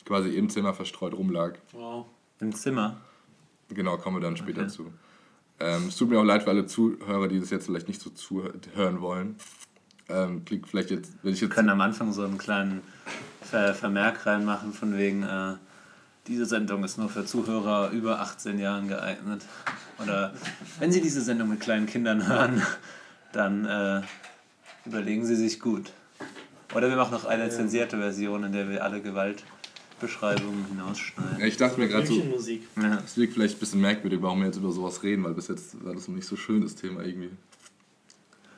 [0.06, 1.54] quasi im Zimmer verstreut rumlag.
[1.72, 2.06] Wow.
[2.39, 2.98] Im Zimmer.
[3.69, 4.69] Genau, kommen wir dann später Okay.
[4.69, 4.93] zu.
[5.60, 8.10] Ähm, es tut mir auch leid für alle Zuhörer, die das jetzt vielleicht nicht so
[8.10, 9.36] zuhören wollen.
[10.08, 11.56] Ähm, klingt vielleicht jetzt, wenn ich Wir jetzt.
[11.56, 12.82] können am Anfang so einen kleinen
[13.41, 15.56] Ver Vermerk reinmachen, von wegen, äh,
[16.28, 19.45] diese Sendung ist nur für Zuhörer über 18 Jahren geeignet.
[20.02, 20.34] Oder
[20.80, 22.62] wenn Sie diese Sendung mit kleinen Kindern hören,
[23.34, 24.02] dann äh,
[24.86, 25.91] überlegen Sie sich gut.
[26.76, 29.02] Oder wir machen noch eine zensierte Version, in der wir alle
[30.00, 31.42] Gewaltbeschreibungen hinausschneiden.
[31.46, 32.14] Ich dachte mir gerade so,
[33.06, 35.84] es wirkt vielleicht ein bisschen merkwürdig, warum wir jetzt über sowas reden, weil bis jetzt
[35.84, 37.30] war das noch nicht so schön, das Thema irgendwie.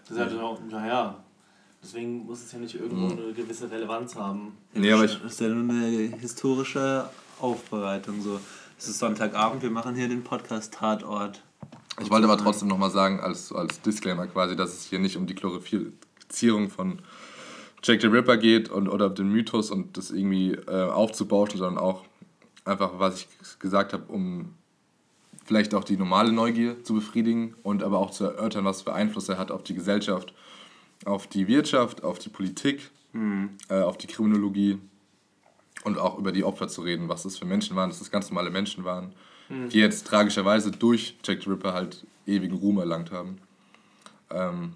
[0.08, 1.18] Das ist halt auch, naja,
[1.84, 3.12] deswegen muss es ja nicht irgendwo Mhm.
[3.24, 4.54] eine gewisse Relevanz haben.
[4.74, 8.22] Nee, aber ich, Das ist ja nur eine historische Aufbereitung.
[8.22, 8.40] So.
[8.78, 11.42] Es ist Sonntagabend, wir machen hier den Podcast Tatort.
[12.02, 15.26] ich wollte aber trotzdem nochmal sagen, als, als Disclaimer quasi, dass es hier nicht um
[15.28, 17.00] die Glorifizierung von
[17.84, 22.06] Jack the Ripper geht und, oder den Mythos und das irgendwie äh, aufzubauschen, sondern auch
[22.66, 24.54] einfach, was ich gesagt habe, um
[25.46, 29.30] vielleicht auch die normale Neugier zu befriedigen und aber auch zu erörtern, was für Einfluss
[29.30, 30.34] er hat auf die Gesellschaft,
[31.06, 32.92] auf die Wirtschaft, auf die Politik,
[33.70, 34.78] äh, auf die Kriminologie
[35.84, 38.30] und auch über die Opfer zu reden, was das für Menschen waren, dass das ganz
[38.30, 39.14] normale Menschen waren,
[39.70, 43.40] die jetzt tragischerweise durch Jack the Ripper halt ewigen Ruhm erlangt haben.
[44.30, 44.74] Ähm,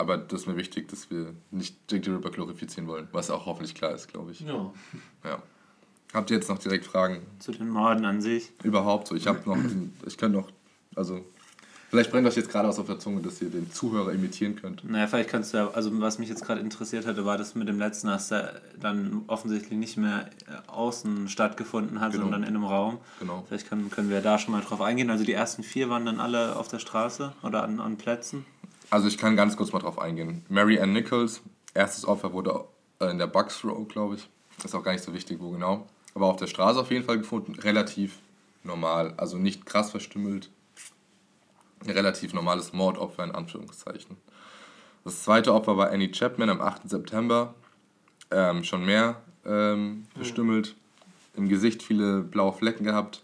[0.00, 3.46] aber das ist mir wichtig, dass wir nicht Jack the Ripper glorifizieren wollen, was auch
[3.46, 4.40] hoffentlich klar ist, glaube ich.
[4.40, 4.72] Ja.
[5.24, 5.42] Ja.
[6.12, 7.20] Habt ihr jetzt noch direkt Fragen?
[7.38, 8.50] Zu den Morden an sich.
[8.64, 9.14] Überhaupt so.
[9.14, 9.58] Ich habe noch,
[10.06, 10.48] ich könnte noch,
[10.96, 11.24] also
[11.88, 14.82] vielleicht brennt euch jetzt gerade was auf der Zunge, dass ihr den Zuhörer imitieren könnt.
[14.90, 17.68] Naja, vielleicht kannst du ja, also was mich jetzt gerade interessiert hatte, war das mit
[17.68, 22.24] dem letzten, dass der dann offensichtlich nicht mehr äh, außen stattgefunden hat, Genau.
[22.24, 22.98] sondern in einem Raum.
[23.20, 23.44] Genau.
[23.46, 25.10] Vielleicht können, können wir da schon mal drauf eingehen.
[25.10, 28.44] Also die ersten vier waren dann alle auf der Straße oder an, an Plätzen.
[28.90, 30.44] Also ich kann ganz kurz mal drauf eingehen.
[30.48, 31.42] Mary Ann Nichols,
[31.74, 32.64] erstes Opfer wurde
[33.00, 34.28] in der Bucks Row, glaube ich.
[34.64, 35.86] Ist auch gar nicht so wichtig, wo genau.
[36.14, 37.54] Aber auf der Straße auf jeden Fall gefunden.
[37.54, 38.18] Relativ
[38.64, 39.14] normal.
[39.16, 40.50] Also nicht krass verstümmelt.
[41.86, 44.16] Relativ normales Mordopfer in Anführungszeichen.
[45.04, 46.90] Das zweite Opfer war Annie Chapman am 8.
[46.90, 47.54] September.
[48.32, 50.74] Ähm, schon mehr ähm, verstümmelt.
[51.36, 53.22] Im Gesicht viele blaue Flecken gehabt.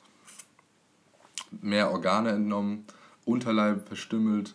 [1.61, 2.87] Mehr Organe entnommen.
[3.25, 4.55] Unterleib verstümmelt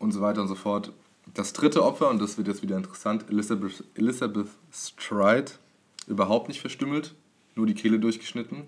[0.00, 0.92] und so weiter und so fort.
[1.34, 5.52] Das dritte Opfer, und das wird jetzt wieder interessant, Elizabeth, Elizabeth Stride,
[6.08, 7.14] überhaupt nicht verstümmelt,
[7.54, 8.64] nur die Kehle durchgeschnitten.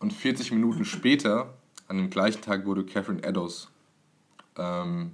[0.00, 1.54] Und 40 Minuten später,
[1.86, 3.68] an dem gleichen Tag, wurde Catherine Eddowes
[4.56, 5.12] ähm,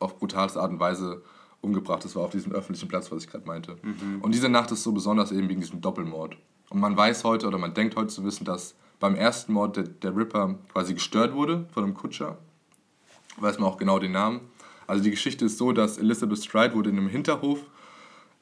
[0.00, 1.22] auf brutalste Art und Weise
[1.60, 2.04] umgebracht.
[2.04, 3.76] Das war auf diesem öffentlichen Platz, was ich gerade meinte.
[4.22, 6.36] Und diese Nacht ist so besonders eben wegen diesem Doppelmord.
[6.70, 9.84] Und man weiß heute oder man denkt heute zu wissen, dass beim ersten Mord der,
[9.84, 12.38] der Ripper quasi gestört wurde von einem Kutscher.
[13.38, 14.40] Weiß man auch genau den Namen.
[14.86, 17.60] Also die Geschichte ist so, dass Elizabeth Stride wurde in einem Hinterhof,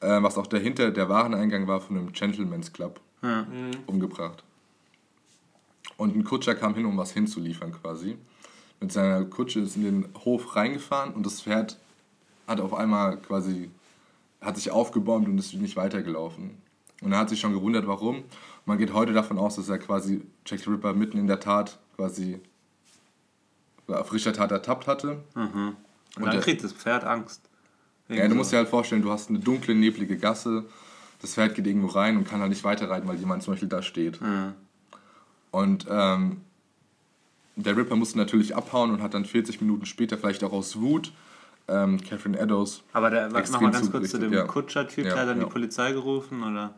[0.01, 3.45] äh, was auch dahinter der Wareneingang war von einem Gentleman's Club, Ja.
[3.87, 4.43] umgebracht.
[5.97, 8.17] Und ein Kutscher kam hin, um was hinzuliefern quasi.
[8.79, 11.77] Mit seiner Kutsche ist in den Hof reingefahren und das Pferd
[12.47, 13.69] hat auf einmal quasi,
[14.41, 16.57] hat sich aufgebäumt und ist nicht weitergelaufen.
[17.01, 18.23] Und er hat sich schon gewundert, warum.
[18.65, 21.77] Man geht heute davon aus, dass er quasi Jack the Ripper mitten in der Tat
[21.95, 22.39] quasi
[23.99, 25.19] auf frischer Tat ertappt hatte.
[25.35, 25.75] Und, Und
[26.17, 27.41] dann der- kriegt das Pferd Angst.
[28.09, 30.65] Ja, du musst dir halt vorstellen, du hast eine dunkle, neblige Gasse,
[31.21, 33.81] das Pferd geht irgendwo rein und kann halt nicht weiterreiten, weil jemand zum Beispiel da
[33.81, 34.19] steht.
[34.21, 34.53] Ja.
[35.51, 36.41] Und ähm,
[37.55, 41.11] der Ripper musste natürlich abhauen und hat dann 40 Minuten später, vielleicht auch aus Wut,
[41.67, 42.81] ähm, Catherine Eddowes.
[42.91, 44.43] Aber der, mach Extrem mal ganz kurz zu dem ja.
[44.45, 45.45] Kutscher-Typ, Ja, der hat dann ja.
[45.45, 46.73] die Polizei gerufen, oder?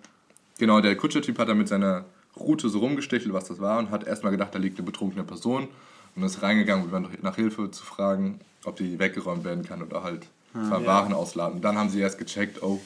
[0.59, 2.05] Genau, der Kutschertyp hat da mit seiner
[2.37, 5.67] Route so rumgestichelt, was das war, und hat erstmal gedacht, da liegt eine betrunkene Person
[6.15, 10.27] und ist reingegangen, um nach Hilfe zu fragen, ob die weggeräumt werden kann oder halt
[10.53, 10.85] ah, ja.
[10.85, 11.61] Waren ausladen.
[11.61, 12.81] dann haben sie erst gecheckt, oh,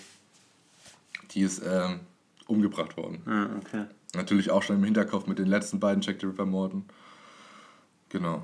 [1.31, 1.99] die ist ähm,
[2.47, 3.21] umgebracht worden.
[3.25, 3.85] Ah, okay.
[4.15, 6.85] Natürlich auch schon im Hinterkopf mit den letzten beiden Jack the Ripper-Morden.
[8.09, 8.41] Genau.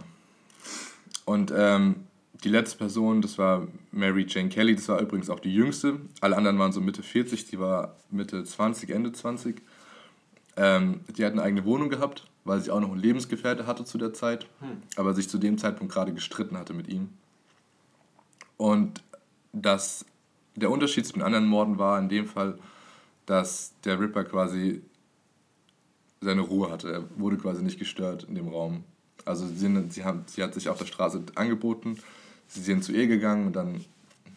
[1.26, 2.08] Und ähm,
[2.44, 6.02] die letzte Person, das war Mary Jane Kelly, das war übrigens auch die jüngste.
[6.20, 9.62] Alle anderen waren so Mitte 40, die war Mitte 20, Ende 20.
[10.58, 13.98] Ähm, die hat eine eigene Wohnung gehabt, weil sie auch noch einen Lebensgefährte hatte zu
[13.98, 14.82] der Zeit, hm.
[14.96, 17.10] aber sich zu dem Zeitpunkt gerade gestritten hatte mit ihm.
[18.58, 19.04] Und
[19.52, 20.06] das,
[20.56, 22.58] der Unterschied zu den anderen Morden war in dem Fall,
[23.26, 24.82] dass der Ripper quasi
[26.22, 26.92] seine Ruhe hatte.
[26.92, 28.84] Er wurde quasi nicht gestört in dem Raum.
[29.26, 31.98] Also sie, sie, haben, sie hat sich auf der Straße angeboten,
[32.48, 33.86] sie sind zu ihr gegangen und dann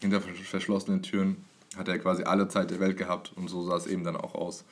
[0.01, 1.45] hinter verschlossenen Türen
[1.77, 4.35] hat er quasi alle Zeit der Welt gehabt und so sah es eben dann auch
[4.35, 4.65] aus.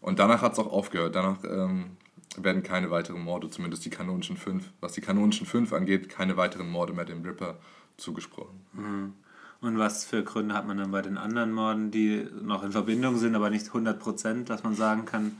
[0.00, 1.14] Und danach hat es auch aufgehört.
[1.14, 1.96] Danach ähm,
[2.36, 6.70] werden keine weiteren Morde, zumindest die kanonischen fünf, was die kanonischen fünf angeht, keine weiteren
[6.70, 7.58] Morde mehr dem Ripper
[7.96, 8.60] zugesprochen.
[8.72, 9.12] Mhm.
[9.60, 13.16] Und was für Gründe hat man dann bei den anderen Morden, die noch in Verbindung
[13.16, 15.32] sind, aber nicht 100 Prozent, dass man sagen kann,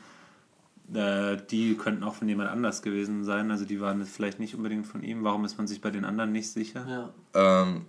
[0.94, 3.51] äh, die könnten auch von jemand anders gewesen sein.
[3.51, 5.22] Also die waren vielleicht nicht unbedingt von ihm.
[5.22, 7.12] Warum ist man sich bei den anderen nicht sicher?
[7.35, 7.62] Ja.
[7.62, 7.83] Ähm,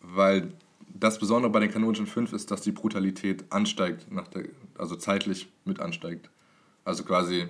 [0.00, 0.52] weil
[0.92, 4.44] das Besondere bei den kanonischen 5 ist, dass die Brutalität ansteigt, nach der,
[4.76, 6.30] also zeitlich mit ansteigt.
[6.84, 7.48] Also quasi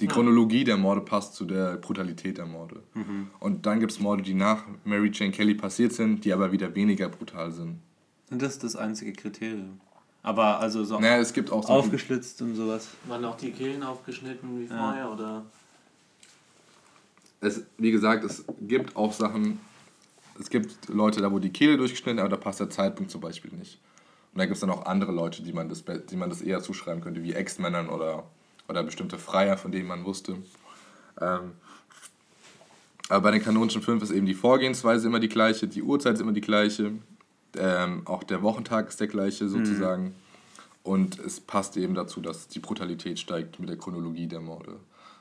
[0.00, 2.82] die Chronologie der Morde passt zu der Brutalität der Morde.
[2.94, 3.30] Mhm.
[3.40, 6.74] Und dann gibt es Morde, die nach Mary Jane Kelly passiert sind, die aber wieder
[6.74, 7.80] weniger brutal sind.
[8.30, 9.80] Und das ist das einzige Kriterium.
[10.22, 12.88] Aber also so naja, es gibt auch so aufgeschlitzt und sowas.
[13.06, 14.76] Waren auch die Kehlen aufgeschnitten wie ja.
[14.76, 15.44] vorher oder?
[17.40, 19.60] Es, wie gesagt, es gibt auch Sachen,
[20.38, 23.52] es gibt Leute da, wo die Kehle durchgeschnitten, aber da passt der Zeitpunkt zum Beispiel
[23.52, 23.80] nicht.
[24.32, 26.60] Und da gibt es dann auch andere Leute, die man das, die man das eher
[26.62, 28.24] zuschreiben könnte, wie Ex-Männern oder,
[28.68, 30.36] oder bestimmte Freier, von denen man wusste.
[31.20, 31.52] Ähm,
[33.08, 36.20] aber bei den kanonischen fünf ist eben die Vorgehensweise immer die gleiche, die Uhrzeit ist
[36.20, 36.92] immer die gleiche,
[37.56, 39.48] ähm, auch der Wochentag ist der gleiche mhm.
[39.48, 40.04] sozusagen.
[40.04, 40.14] Mhm.
[40.84, 44.78] Und es passt eben dazu, dass die Brutalität steigt mit der Chronologie der Morde.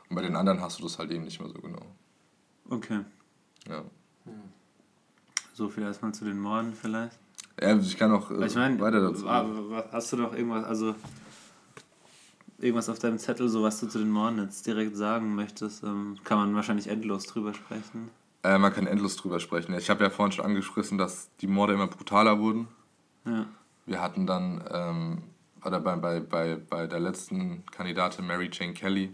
[0.09, 1.81] Und bei den anderen hast du das halt eben nicht mehr so genau.
[2.69, 3.01] Okay.
[3.67, 3.83] Ja.
[5.53, 7.17] So viel erstmal zu den Morden vielleicht.
[7.59, 9.27] Ja, ich kann auch äh, ich mein, weiter dazu.
[9.27, 10.95] Hast du noch irgendwas, also
[12.59, 15.83] irgendwas auf deinem Zettel, so was du zu den Morden jetzt direkt sagen möchtest?
[15.83, 18.09] Ähm, kann man wahrscheinlich endlos drüber sprechen.
[18.43, 19.73] Äh, man kann endlos drüber sprechen.
[19.75, 22.67] Ich habe ja vorhin schon angesprochen, dass die Morde immer brutaler wurden.
[23.25, 23.45] Ja.
[23.85, 25.23] Wir hatten dann, ähm,
[25.63, 29.11] oder bei, bei, bei, bei der letzten Kandidatin Mary Jane Kelly,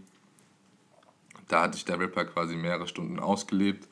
[1.48, 3.88] da hatte ich der Ripper quasi mehrere Stunden ausgelebt.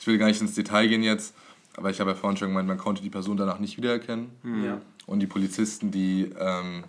[0.00, 1.34] Ich will gar nicht ins Detail gehen jetzt,
[1.76, 4.30] aber ich habe ja vorhin schon gemeint, man konnte die Person danach nicht wiedererkennen.
[4.64, 4.80] Ja.
[5.06, 6.84] Und die Polizisten, die, ähm,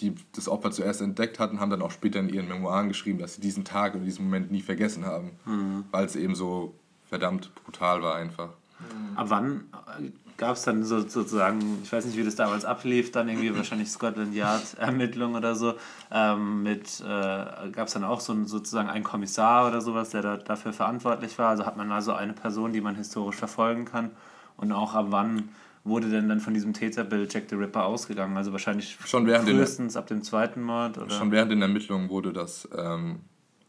[0.00, 3.34] die das Opfer zuerst entdeckt hatten, haben dann auch später in ihren Memoiren geschrieben, dass
[3.34, 5.84] sie diesen Tag und diesen Moment nie vergessen haben, mhm.
[5.90, 6.74] weil es eben so
[7.08, 8.50] verdammt brutal war einfach.
[9.14, 9.64] Ab wann
[10.40, 13.90] gab es dann so, sozusagen, ich weiß nicht, wie das damals ablief, dann irgendwie wahrscheinlich
[13.90, 15.74] Scotland Yard Ermittlungen oder so,
[16.10, 20.36] ähm, mit, äh, gab es dann auch so sozusagen einen Kommissar oder sowas, der da,
[20.38, 21.50] dafür verantwortlich war?
[21.50, 24.12] Also hat man also eine Person, die man historisch verfolgen kann
[24.56, 25.50] und auch ab wann
[25.84, 28.36] wurde denn dann von diesem Täterbild Jack the Ripper ausgegangen?
[28.36, 30.98] Also wahrscheinlich schon während frühestens ab dem zweiten Mord?
[30.98, 31.10] Oder?
[31.10, 33.20] Schon während den Ermittlungen wurde das, ähm,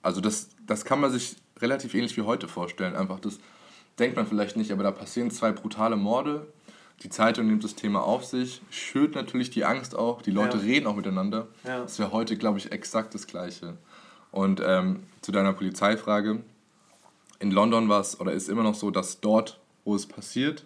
[0.01, 2.95] also das, das kann man sich relativ ähnlich wie heute vorstellen.
[2.95, 3.39] Einfach das
[3.99, 6.47] denkt man vielleicht nicht, aber da passieren zwei brutale Morde.
[7.03, 10.21] Die Zeitung nimmt das Thema auf sich, schürt natürlich die Angst auch.
[10.21, 10.63] Die Leute ja.
[10.63, 11.47] reden auch miteinander.
[11.63, 11.79] Ja.
[11.79, 13.77] Das wäre heute, glaube ich, exakt das Gleiche.
[14.31, 16.41] Und ähm, zu deiner Polizeifrage.
[17.39, 20.65] In London war es oder ist immer noch so, dass dort, wo es passiert,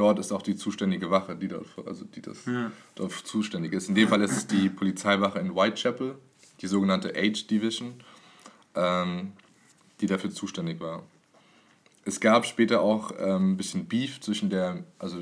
[0.00, 2.72] dort ist auch die zuständige Wache, die dort, also die das ja.
[2.94, 3.88] dort zuständig ist.
[3.88, 6.16] In dem Fall ist es die Polizeiwache in Whitechapel,
[6.60, 7.94] die sogenannte Age Division.
[8.74, 9.32] Ähm,
[10.00, 11.02] die dafür zuständig war.
[12.04, 15.18] Es gab später auch ähm, ein bisschen Beef zwischen der, also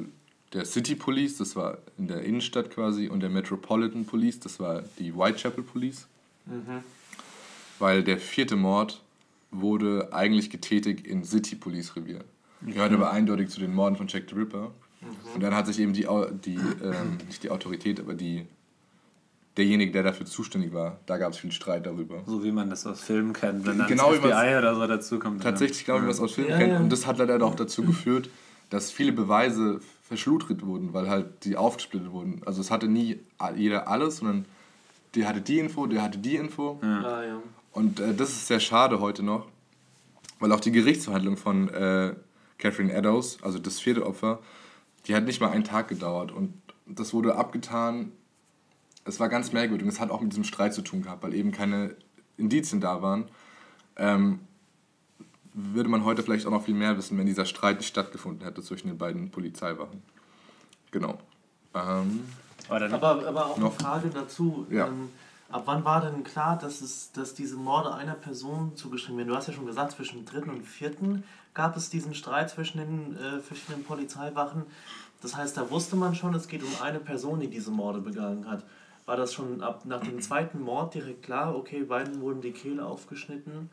[0.52, 4.82] der City Police, das war in der Innenstadt quasi, und der Metropolitan Police, das war
[4.98, 6.06] die Whitechapel Police.
[6.46, 6.82] Mhm.
[7.78, 9.02] Weil der vierte Mord
[9.50, 12.24] wurde eigentlich getätigt in City Police Revier.
[12.62, 14.72] Gehört aber eindeutig zu den Morden von Jack the Ripper.
[15.00, 15.34] Mhm.
[15.34, 16.06] Und dann hat sich eben die,
[16.44, 18.46] die ähm, nicht die Autorität, aber die
[19.56, 22.22] derjenige, der dafür zuständig war, da gab es viel Streit darüber.
[22.26, 25.18] So wie man das aus Filmen kennt, wenn dann genau das FBI oder so dazu
[25.18, 25.42] kommt.
[25.42, 26.72] Tatsächlich, genau wie man das aus Filmen ja, kennt.
[26.72, 26.78] Ja.
[26.78, 28.30] Und das hat leider auch dazu geführt,
[28.70, 32.40] dass viele Beweise verschludert wurden, weil halt die aufgesplittet wurden.
[32.46, 33.20] Also es hatte nie
[33.56, 34.46] jeder alles, sondern
[35.14, 36.78] der hatte die Info, der hatte die Info.
[36.82, 37.02] Ja.
[37.02, 37.42] Ah, ja.
[37.72, 39.46] Und äh, das ist sehr schade heute noch,
[40.38, 42.14] weil auch die Gerichtsverhandlung von äh,
[42.58, 44.40] Catherine Eddowes, also das vierte Opfer,
[45.06, 46.54] die hat nicht mal einen Tag gedauert und
[46.86, 48.12] das wurde abgetan
[49.08, 51.34] es war ganz merkwürdig und es hat auch mit diesem Streit zu tun gehabt, weil
[51.34, 51.96] eben keine
[52.36, 53.24] Indizien da waren.
[53.96, 54.40] Ähm,
[55.54, 58.62] würde man heute vielleicht auch noch viel mehr wissen, wenn dieser Streit nicht stattgefunden hätte
[58.62, 60.02] zwischen den beiden Polizeiwachen.
[60.90, 61.18] Genau.
[61.74, 62.24] Ähm,
[62.68, 63.70] aber, aber auch noch?
[63.70, 64.66] eine Frage dazu.
[64.70, 64.86] Ja.
[64.88, 65.08] Ähm,
[65.50, 69.28] ab wann war denn klar, dass, es, dass diese Morde einer Person zugeschrieben werden?
[69.28, 72.78] Du hast ja schon gesagt, zwischen dem dritten und vierten gab es diesen Streit zwischen
[72.78, 74.64] den äh, verschiedenen Polizeiwachen.
[75.22, 78.48] Das heißt, da wusste man schon, es geht um eine Person, die diese Morde begangen
[78.48, 78.64] hat.
[79.06, 82.84] War das schon ab nach dem zweiten Mord direkt klar, okay, beiden wurden die Kehle
[82.84, 83.70] aufgeschnitten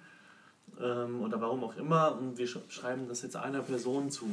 [0.82, 4.26] ähm, oder warum auch immer und wir schreiben das jetzt einer Person zu.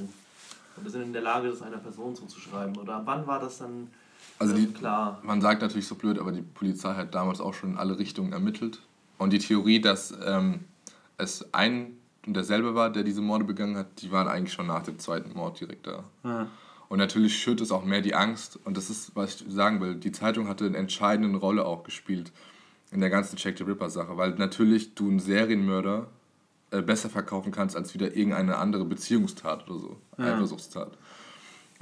[0.80, 2.78] Oder sind in der Lage, das einer Person zuzuschreiben.
[2.78, 3.90] Oder wann war das dann
[4.38, 5.20] also die, klar?
[5.22, 8.32] Man sagt natürlich so blöd, aber die Polizei hat damals auch schon in alle Richtungen
[8.32, 8.80] ermittelt.
[9.18, 10.64] Und die Theorie, dass ähm,
[11.16, 14.82] es ein und derselbe war, der diese Morde begangen hat, die waren eigentlich schon nach
[14.82, 16.04] dem zweiten Mord direkt da.
[16.22, 16.46] Ja.
[16.88, 18.58] Und natürlich schürt es auch mehr die Angst.
[18.64, 19.94] Und das ist, was ich sagen will.
[19.94, 22.32] Die Zeitung hatte eine entscheidende Rolle auch gespielt
[22.90, 24.16] in der ganzen Check the Ripper-Sache.
[24.16, 26.08] Weil natürlich du einen Serienmörder
[26.70, 30.34] äh, besser verkaufen kannst als wieder irgendeine andere Beziehungstat oder so, ja.
[30.34, 30.96] Eifersuchtstat.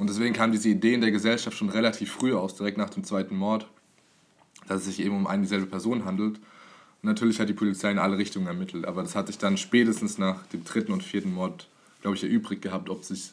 [0.01, 3.05] Und deswegen kam diese Idee in der Gesellschaft schon relativ früh aus, direkt nach dem
[3.05, 3.69] zweiten Mord,
[4.67, 6.39] dass es sich eben um eine dieselbe Person handelt.
[6.39, 10.19] Und natürlich hat die Polizei in alle Richtungen ermittelt, aber das hat sich dann spätestens
[10.19, 11.69] nach dem dritten und vierten Mord,
[12.01, 13.33] glaube ich, erübrigt gehabt, ob sich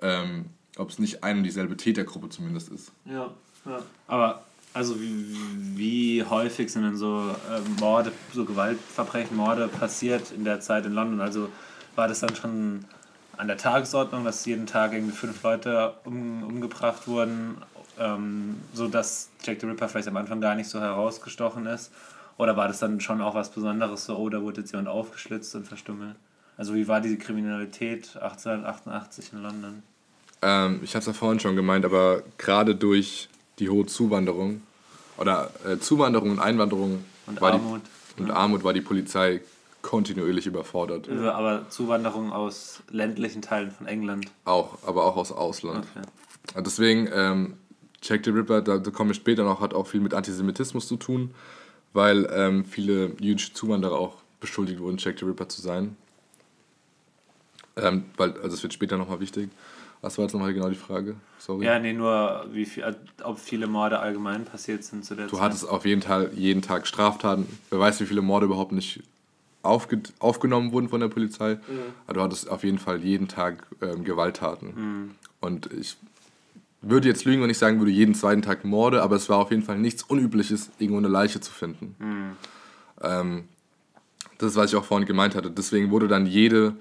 [0.00, 2.92] ähm, ob es nicht eine und dieselbe Tätergruppe zumindest ist.
[3.04, 3.30] Ja,
[3.64, 3.82] ja.
[4.06, 5.36] Aber also wie,
[5.76, 10.92] wie häufig sind denn so äh, Morde, so Gewaltverbrechen, Morde passiert in der Zeit in
[10.92, 11.20] London?
[11.20, 11.48] Also
[11.96, 12.84] war das dann schon
[13.38, 17.56] an der Tagesordnung, dass jeden Tag irgendwie fünf Leute um, umgebracht wurden,
[17.98, 21.92] ähm, so dass Jack the Ripper vielleicht am Anfang gar nicht so herausgestochen ist?
[22.36, 25.54] Oder war das dann schon auch was Besonderes, so, oh, da wurde jetzt jemand aufgeschlitzt
[25.54, 26.16] und verstummelt?
[26.56, 29.82] Also wie war diese Kriminalität 1888 in London?
[30.42, 33.28] Ähm, ich habe es ja vorhin schon gemeint, aber gerade durch
[33.60, 34.62] die hohe Zuwanderung
[35.16, 37.82] oder äh, Zuwanderung und Einwanderung und Armut.
[38.18, 39.40] Die, und Armut war die Polizei
[39.82, 41.08] kontinuierlich überfordert.
[41.08, 44.26] Aber Zuwanderung aus ländlichen Teilen von England.
[44.44, 45.86] Auch, aber auch aus Ausland.
[45.94, 46.62] Okay.
[46.64, 47.54] Deswegen, ähm,
[48.02, 50.96] Jack the Ripper, da, da komme ich später noch, hat auch viel mit Antisemitismus zu
[50.96, 51.34] tun,
[51.92, 55.96] weil ähm, viele jüdische Zuwanderer auch beschuldigt wurden, Jack the Ripper zu sein.
[57.76, 59.50] Ähm, weil, also es wird später nochmal wichtig.
[60.00, 61.16] Was war jetzt nochmal genau die Frage?
[61.38, 61.64] Sorry.
[61.64, 62.84] Ja, nee, nur wie viel,
[63.24, 65.40] ob viele Morde allgemein passiert sind zu der du Zeit.
[65.40, 67.46] Du hattest auf jeden Tag, jeden Tag Straftaten.
[67.70, 69.02] Wer weiß, wie viele Morde überhaupt nicht
[69.62, 71.54] aufge aufgenommen wurden von der Polizei.
[71.54, 71.60] Mhm.
[72.06, 74.68] Aber du hattest auf jeden Fall jeden Tag ähm, Gewalttaten.
[74.74, 75.10] Mhm.
[75.40, 75.96] Und ich
[76.80, 79.50] würde jetzt lügen, wenn ich sagen würde, jeden zweiten Tag Morde, aber es war auf
[79.50, 81.96] jeden Fall nichts Unübliches, irgendwo eine Leiche zu finden.
[81.98, 82.36] Mhm.
[83.02, 83.44] Ähm,
[84.38, 85.50] das ist, was ich auch vorhin gemeint hatte.
[85.50, 86.74] Deswegen wurde dann jede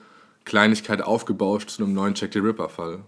[0.45, 2.99] Kleinigkeit aufgebauscht zu einem neuen Jack the Ripper-Fall.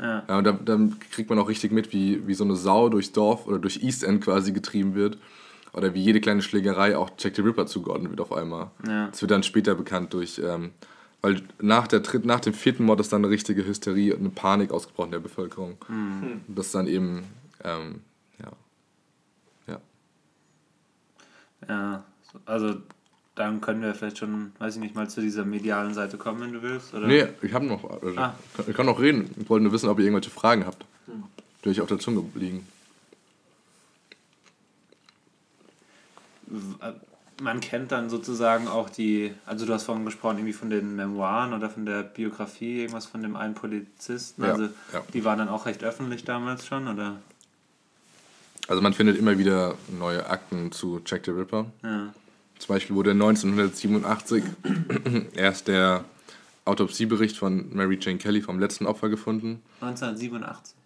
[0.00, 0.24] Ja.
[0.26, 0.38] ja.
[0.38, 3.46] und dann, dann kriegt man auch richtig mit, wie, wie so eine Sau durchs Dorf
[3.46, 5.18] oder durch East End quasi getrieben wird.
[5.74, 8.70] Oder wie jede kleine Schlägerei auch Jack the Ripper zugeordnet wird auf einmal.
[8.86, 9.08] Ja.
[9.08, 10.72] Das wird dann später bekannt durch, ähm,
[11.22, 14.70] weil nach, der nach dem vierten Mord ist dann eine richtige Hysterie und eine Panik
[14.70, 15.78] ausgebrochen in der Bevölkerung.
[15.88, 16.42] Mhm.
[16.48, 17.24] Das dann eben,
[17.64, 18.00] ähm,
[18.38, 18.52] ja.
[19.66, 19.80] Ja.
[21.68, 22.04] Ja,
[22.44, 22.76] also
[23.34, 26.52] dann können wir vielleicht schon, weiß ich nicht, mal zu dieser medialen Seite kommen, wenn
[26.52, 26.92] du willst.
[26.92, 27.06] Oder?
[27.06, 27.88] Nee, ich habe noch.
[28.02, 28.34] Also ah.
[28.66, 29.30] Ich kann noch reden.
[29.40, 31.22] Ich wollte nur wissen, ob ihr irgendwelche Fragen habt, hm.
[31.64, 32.66] die euch auf der Zunge liegen.
[37.40, 41.52] Man kennt dann sozusagen auch die, also du hast vorhin gesprochen, irgendwie von den Memoiren
[41.52, 44.44] oder von der Biografie, irgendwas von dem einen Polizisten.
[44.44, 45.02] Also ja.
[45.12, 47.16] die waren dann auch recht öffentlich damals schon, oder?
[48.68, 51.66] Also man findet immer wieder neue Akten zu Jack the Ripper.
[51.82, 52.12] Ja.
[52.58, 54.44] Zum Beispiel wurde 1987
[55.34, 56.04] erst der
[56.64, 59.62] Autopsiebericht von Mary Jane Kelly vom letzten Opfer gefunden.
[59.80, 60.76] 1987.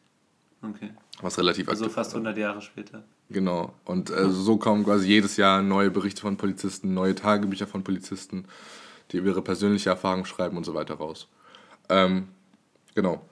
[0.62, 0.90] Okay.
[1.20, 3.05] Was relativ Also fast 100 Jahre später.
[3.28, 3.72] Genau.
[3.84, 8.44] Und äh, so kommen quasi jedes Jahr neue Berichte von Polizisten, neue Tagebücher von Polizisten,
[9.10, 11.28] die ihre persönliche Erfahrung schreiben und so weiter raus.
[11.88, 12.28] Ähm,
[12.94, 13.22] genau.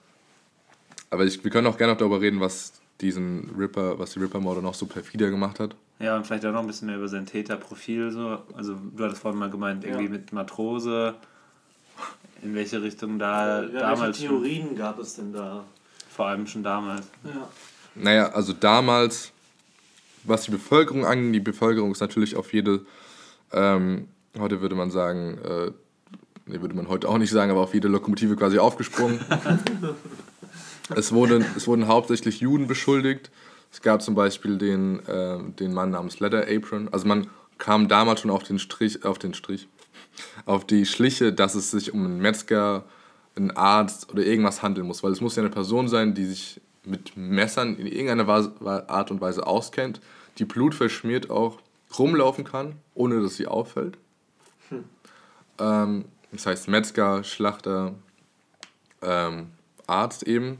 [1.09, 4.61] Aber ich, wir können auch gerne noch darüber reden, was diesen Ripper, was die Ripper-Morde
[4.61, 5.75] noch so perfider gemacht hat.
[5.99, 8.11] Ja, und vielleicht auch noch ein bisschen mehr über sein Täterprofil.
[8.11, 8.39] So.
[8.55, 10.09] Also du hattest vorhin mal gemeint, irgendwie ja.
[10.09, 11.15] mit Matrose.
[12.41, 14.19] In welche Richtung da ja, damals.
[14.19, 15.63] Welche Theorien schon, gab es denn da?
[16.09, 17.07] Vor allem schon damals.
[17.23, 17.47] Ja.
[17.95, 19.31] Naja, also damals,
[20.27, 22.85] was die Bevölkerung angeht, die Bevölkerung ist natürlich auf jede,
[23.51, 24.07] ähm,
[24.37, 25.71] heute würde man sagen, äh,
[26.45, 29.19] nee, würde man heute auch nicht sagen, aber auf jede Lokomotive quasi aufgesprungen.
[30.95, 33.31] es, wurden, es wurden hauptsächlich Juden beschuldigt
[33.75, 36.87] es gab zum Beispiel den, äh, den Mann namens Leather Apron.
[36.93, 39.67] Also man kam damals schon auf den Strich, auf den Strich,
[40.45, 42.85] auf die Schliche, dass es sich um einen Metzger,
[43.35, 45.03] einen Arzt oder irgendwas handeln muss.
[45.03, 48.27] Weil es muss ja eine Person sein, die sich mit Messern in irgendeiner
[48.89, 50.01] Art und Weise auskennt,
[50.37, 51.59] die blutverschmiert auch
[51.97, 53.97] rumlaufen kann, ohne dass sie auffällt.
[54.69, 54.83] Hm.
[55.59, 57.93] Ähm, das heißt Metzger, Schlachter,
[59.01, 59.47] ähm,
[59.87, 60.57] Arzt eben.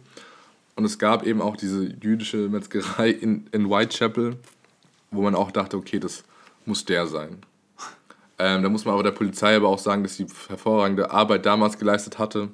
[0.76, 4.38] Und es gab eben auch diese jüdische Metzgerei in, in Whitechapel,
[5.12, 6.24] wo man auch dachte, okay, das
[6.66, 7.38] muss der sein.
[8.38, 11.78] Ähm, da muss man aber der Polizei aber auch sagen, dass sie hervorragende Arbeit damals
[11.78, 12.50] geleistet hatte,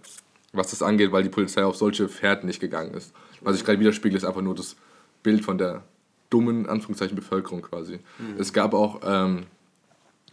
[0.53, 3.13] was das angeht, weil die Polizei auf solche Fährten nicht gegangen ist.
[3.41, 4.75] Was ich gerade widerspiegel, ist einfach nur das
[5.23, 5.83] Bild von der
[6.29, 7.99] dummen, Anführungszeichen, Bevölkerung quasi.
[8.17, 8.39] Mhm.
[8.39, 9.45] Es gab auch ähm,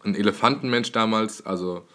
[0.02, 1.86] einen Elefantenmensch damals, also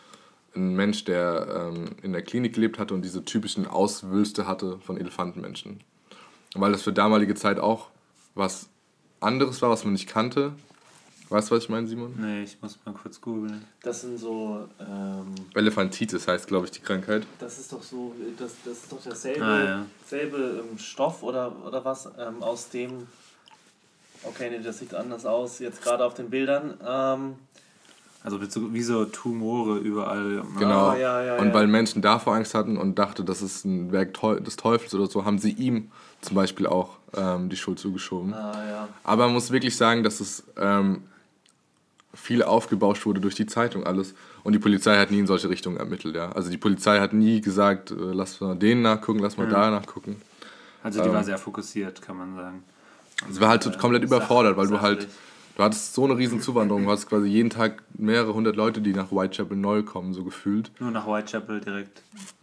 [0.55, 4.97] ein Mensch, der ähm, in der Klinik gelebt hatte und diese typischen Auswülste hatte von
[4.97, 5.81] Elefantenmenschen.
[6.53, 7.89] Weil das für damalige Zeit auch
[8.35, 8.69] was
[9.19, 10.53] anderes war, was man nicht kannte.
[11.29, 12.13] Weißt du, was ich meine, Simon?
[12.17, 13.65] Nee, ich muss mal kurz googeln.
[13.81, 14.67] Das sind so.
[14.79, 17.25] Ähm, Elefantitis heißt, glaube ich, die Krankheit.
[17.39, 18.13] Das ist doch so.
[18.37, 19.85] Das, das ist doch derselbe ah, ja.
[20.05, 23.07] selbe, ähm, Stoff oder, oder was, ähm, aus dem.
[24.23, 26.75] Okay, nee, das sieht anders aus, jetzt gerade auf den Bildern.
[26.85, 27.35] Ähm,
[28.23, 30.43] also wie so Tumore überall.
[30.57, 30.89] Genau.
[30.89, 34.17] Ah, ja, ja, und weil Menschen davor Angst hatten und dachten, das ist ein Werk
[34.45, 38.33] des Teufels oder so, haben sie ihm zum Beispiel auch ähm, die Schuld zugeschoben.
[38.33, 41.03] Ah, Aber man muss wirklich sagen, dass es ähm,
[42.13, 44.13] viel aufgebauscht wurde durch die Zeitung alles.
[44.43, 46.15] Und die Polizei hat nie in solche Richtungen ermittelt.
[46.15, 46.31] Ja?
[46.31, 49.51] Also die Polizei hat nie gesagt, äh, lass mal den nachgucken, lass mal mhm.
[49.51, 50.21] da nachgucken.
[50.83, 52.63] Also die ähm, war sehr fokussiert, kann man sagen.
[53.25, 55.07] Also, war halt äh, komplett überfordert, weil du halt
[55.55, 56.85] Du hattest so eine riesen Zuwanderung.
[56.85, 60.71] Du hast quasi jeden Tag mehrere hundert Leute, die nach Whitechapel neu kommen, so gefühlt.
[60.79, 62.01] Nur nach Whitechapel direkt.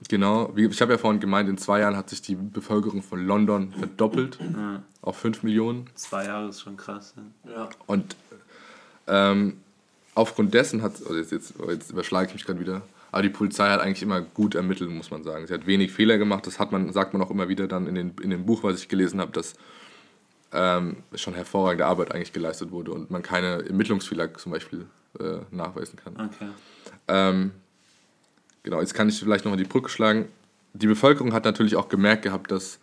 [0.09, 0.53] Genau.
[0.57, 4.39] Ich habe ja vorhin gemeint, in zwei Jahren hat sich die Bevölkerung von London verdoppelt.
[4.41, 4.83] Ja.
[5.03, 5.91] Auf fünf Millionen.
[5.95, 7.15] Zwei Jahre ist schon krass.
[7.49, 7.69] Ja.
[7.87, 8.15] Und
[9.11, 9.59] ähm,
[10.15, 12.83] aufgrund dessen hat, also jetzt, jetzt, jetzt überschlage ich mich gerade wieder,
[13.13, 15.47] aber die Polizei hat eigentlich immer gut ermittelt, muss man sagen.
[15.47, 16.47] Sie hat wenig Fehler gemacht.
[16.47, 18.81] Das hat man, sagt man auch immer wieder dann in, den, in dem Buch, was
[18.81, 19.55] ich gelesen habe, dass
[20.53, 24.87] ähm, schon hervorragende Arbeit eigentlich geleistet wurde und man keine Ermittlungsfehler zum Beispiel
[25.19, 26.15] äh, nachweisen kann.
[26.15, 26.49] Okay.
[27.09, 27.51] Ähm,
[28.63, 30.29] genau, jetzt kann ich vielleicht nochmal die Brücke schlagen.
[30.73, 32.79] Die Bevölkerung hat natürlich auch gemerkt gehabt, dass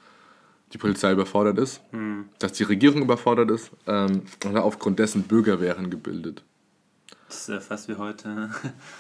[0.74, 2.26] die Polizei überfordert ist, hm.
[2.40, 6.44] dass die Regierung überfordert ist ähm, und hat aufgrund dessen Bürgerwehren gebildet.
[7.28, 8.50] Das ist ja fast wie heute.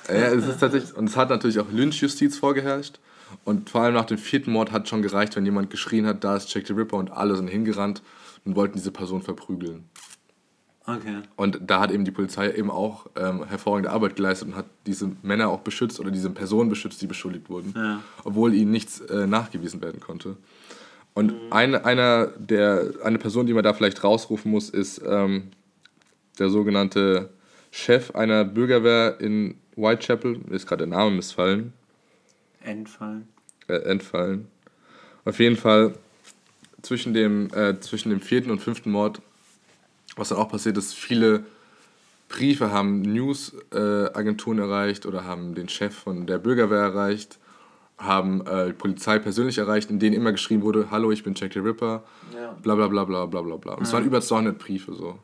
[0.07, 2.99] Ja, es ist tatsächlich, und es hat natürlich auch Lynchjustiz vorgeherrscht.
[3.43, 6.37] Und vor allem nach dem vierten Mord hat schon gereicht, wenn jemand geschrien hat, da
[6.37, 8.01] ist Jack the Ripper und alle sind hingerannt
[8.45, 9.83] und wollten diese Person verprügeln.
[10.85, 11.21] Okay.
[11.35, 15.11] Und da hat eben die Polizei eben auch ähm, hervorragende Arbeit geleistet und hat diese
[15.21, 18.01] Männer auch beschützt oder diese Personen beschützt, die beschuldigt wurden, ja.
[18.23, 20.37] obwohl ihnen nichts äh, nachgewiesen werden konnte.
[21.17, 25.49] Und eine, einer der, eine Person, die man da vielleicht rausrufen muss, ist ähm,
[26.37, 27.31] der sogenannte
[27.71, 30.37] Chef einer Bürgerwehr in Whitechapel.
[30.45, 31.73] Mir ist gerade der Name missfallen.
[32.61, 33.27] Entfallen.
[33.67, 34.47] Äh, entfallen.
[35.25, 35.95] Auf jeden Fall
[36.83, 39.19] zwischen dem, äh, zwischen dem vierten und fünften Mord,
[40.17, 41.45] was dann auch passiert ist, viele
[42.29, 47.39] Briefe haben News-Agenturen äh, erreicht oder haben den Chef von der Bürgerwehr erreicht,
[47.97, 51.53] haben äh, die Polizei persönlich erreicht, in denen immer geschrieben wurde, hallo, ich bin Jack
[51.53, 52.55] the Ripper, ja.
[52.61, 53.73] bla bla bla bla bla bla bla.
[53.73, 55.17] Und es waren über 200 Briefe so.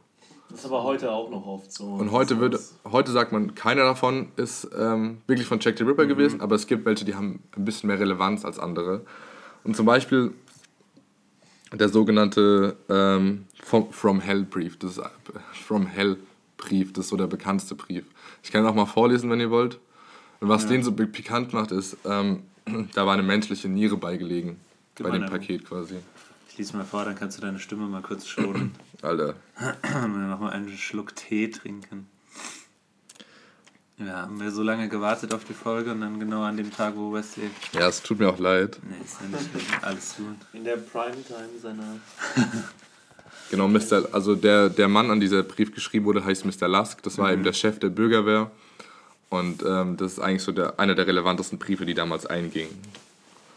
[0.50, 1.86] Das ist aber heute auch noch oft so.
[1.86, 2.60] Und heute, würde,
[2.92, 6.10] heute sagt man, keiner davon ist ähm, wirklich von Jack the Ripper mhm.
[6.10, 9.02] gewesen, aber es gibt welche, die haben ein bisschen mehr Relevanz als andere.
[9.64, 10.32] Und zum Beispiel
[11.72, 14.78] der sogenannte ähm, From Hell Brief.
[14.78, 15.10] Das ist, äh,
[15.54, 16.18] From Hell
[16.58, 18.06] Brief, das ist so der bekannteste Brief.
[18.44, 19.80] Ich kann ihn auch mal vorlesen, wenn ihr wollt.
[20.40, 20.70] Und was ja.
[20.70, 22.44] den so pikant macht, ist, ähm,
[22.94, 24.58] da war eine menschliche Niere beigelegen.
[24.96, 25.96] Gib bei dem Paket quasi.
[26.50, 28.74] Ich lese mal vor, dann kannst du deine Stimme mal kurz schonen.
[29.02, 29.36] Alter.
[29.84, 32.08] noch mal einen Schluck Tee trinken.
[33.98, 36.96] Ja, haben wir so lange gewartet auf die Folge und dann genau an dem Tag,
[36.96, 37.50] wo Wesley.
[37.74, 38.80] Ja, es tut mir auch leid.
[38.84, 39.80] Nee, ist ja nicht schlimm.
[39.82, 40.36] Alles gut.
[40.54, 42.00] In der Primetime seiner.
[43.52, 44.10] genau, Mr.
[44.12, 46.68] Also der, der Mann, an dieser Brief geschrieben wurde, heißt Mr.
[46.68, 47.04] Lusk.
[47.04, 47.34] Das war mhm.
[47.34, 48.52] eben der Chef der Bürgerwehr.
[49.34, 52.70] Und ähm, das ist eigentlich so der, einer der relevantesten Briefe, die damals eingingen.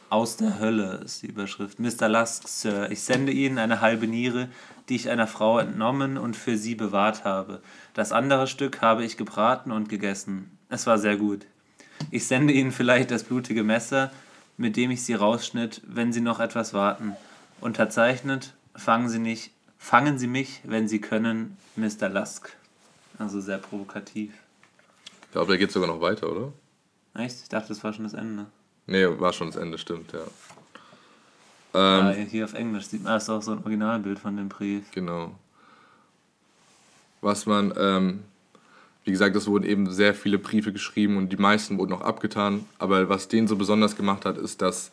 [0.09, 1.79] Aus der Hölle ist die Überschrift.
[1.79, 2.09] Mr.
[2.09, 4.49] Lusk, Sir, ich sende Ihnen eine halbe Niere,
[4.89, 7.61] die ich einer Frau entnommen und für Sie bewahrt habe.
[7.93, 10.51] Das andere Stück habe ich gebraten und gegessen.
[10.70, 11.45] Es war sehr gut.
[12.11, 14.11] Ich sende Ihnen vielleicht das blutige Messer,
[14.57, 17.14] mit dem ich Sie rausschnitt, wenn Sie noch etwas warten.
[17.61, 22.09] Unterzeichnet, fangen Sie, nicht, fangen Sie mich, wenn Sie können, Mr.
[22.09, 22.57] Lusk.
[23.18, 24.33] Also sehr provokativ.
[25.27, 26.53] Ich glaube, da geht sogar noch weiter, oder?
[27.14, 27.43] Echt?
[27.43, 28.47] Ich dachte, das war schon das Ende.
[28.87, 30.20] Nee, war schon das Ende, stimmt, ja.
[31.74, 34.49] Ähm, ja, hier auf Englisch sieht man, das ist auch so ein Originalbild von dem
[34.49, 34.91] Brief.
[34.93, 35.33] Genau
[37.27, 38.20] was man, ähm,
[39.05, 42.64] wie gesagt, es wurden eben sehr viele Briefe geschrieben und die meisten wurden auch abgetan.
[42.79, 44.93] Aber was den so besonders gemacht hat, ist, dass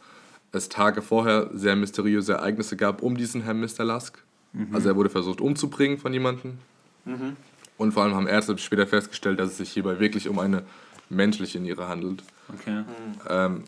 [0.52, 3.86] es Tage vorher sehr mysteriöse Ereignisse gab um diesen Herrn Mr.
[3.86, 4.24] Lusk.
[4.52, 4.70] Mhm.
[4.74, 6.58] Also er wurde versucht umzubringen von jemandem.
[7.06, 7.38] Mhm.
[7.78, 10.64] Und vor allem haben Ärzte später festgestellt, dass es sich hierbei wirklich um eine
[11.10, 12.24] menschliche Niere handelt.
[12.54, 12.84] Okay.
[13.30, 13.64] Ähm,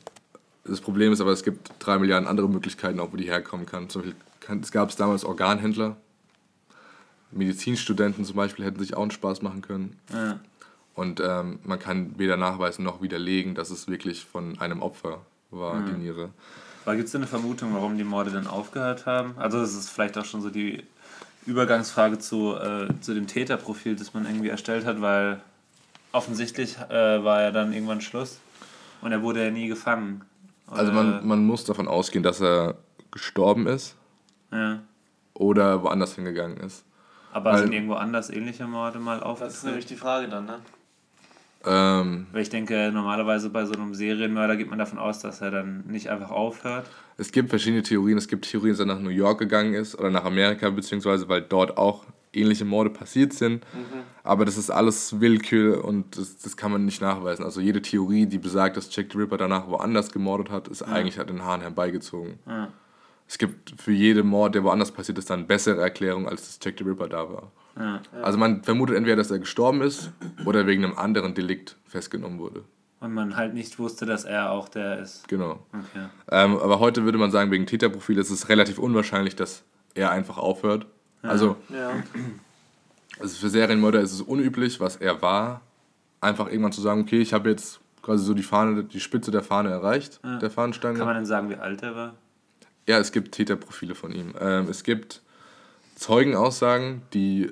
[0.64, 3.90] das Problem ist aber, es gibt drei Milliarden andere Möglichkeiten, auch wo die herkommen kann.
[3.90, 5.98] Zum Beispiel kann, es gab es damals Organhändler,
[7.32, 10.00] Medizinstudenten zum Beispiel hätten sich auch einen Spaß machen können.
[10.12, 10.40] Ja.
[10.94, 15.76] Und ähm, man kann weder nachweisen noch widerlegen, dass es wirklich von einem Opfer war,
[15.76, 15.86] mhm.
[15.88, 16.30] die Niere.
[16.86, 19.34] Aber gibt es eine Vermutung, warum die Morde dann aufgehört haben?
[19.38, 20.84] Also das ist vielleicht auch schon so die
[21.46, 25.42] Übergangsfrage zu, äh, zu dem Täterprofil, das man irgendwie erstellt hat, weil
[26.12, 28.40] offensichtlich äh, war ja dann irgendwann Schluss
[29.02, 30.24] und er wurde ja nie gefangen.
[30.68, 32.76] Also man, man muss davon ausgehen, dass er
[33.12, 33.96] gestorben ist
[34.52, 34.80] ja.
[35.34, 36.84] oder woanders hingegangen ist.
[37.32, 39.50] Aber Weil, sind irgendwo anders ähnliche Morde mal aufgefallen?
[39.50, 40.60] Das ist nämlich die Frage dann, ne?
[41.66, 45.52] Ähm, Weil ich denke, normalerweise bei so einem Serienmörder geht man davon aus, dass er
[45.52, 46.86] dann nicht einfach aufhört.
[47.18, 48.18] Es gibt verschiedene Theorien.
[48.18, 51.42] Es gibt Theorien, dass er nach New York gegangen ist oder nach Amerika, beziehungsweise weil
[51.42, 53.66] dort auch ähnliche Morde passiert sind.
[53.74, 54.02] Mhm.
[54.24, 57.46] Aber das ist alles Willkür und das, das kann man nicht nachweisen.
[57.46, 60.88] Also jede Theorie, die besagt, dass Jack the Ripper danach woanders gemordet hat, ist ja.
[60.88, 62.40] eigentlich an den Haaren herbeigezogen.
[62.46, 62.70] Ja.
[63.28, 66.76] Es gibt für jeden Mord, der woanders passiert ist, dann bessere Erklärung, als dass Jack
[66.78, 67.52] the Ripper da war.
[67.78, 68.02] Ja.
[68.22, 70.12] Also man vermutet entweder, dass er gestorben ist
[70.46, 72.64] oder wegen einem anderen Delikt festgenommen wurde.
[73.02, 75.28] Und man halt nicht wusste, dass er auch der ist.
[75.28, 75.60] Genau.
[75.74, 76.06] Okay.
[76.32, 79.64] Ähm, aber heute würde man sagen, wegen Täterprofil ist es relativ unwahrscheinlich, dass
[79.94, 80.86] er einfach aufhört.
[81.22, 81.30] Ja.
[81.30, 81.92] Also, ja.
[83.20, 85.62] also für Serienmörder ist es unüblich, was er war,
[86.22, 89.44] einfach irgendwann zu sagen, okay, ich habe jetzt quasi so die Fahne, die Spitze der
[89.44, 90.38] Fahne erreicht, ja.
[90.38, 90.98] der Fahnenstange.
[90.98, 92.14] Kann man denn sagen, wie alt er war?
[92.88, 94.34] Ja, es gibt Täterprofile von ihm.
[94.40, 95.22] Ähm, es gibt
[95.96, 97.52] Zeugenaussagen, die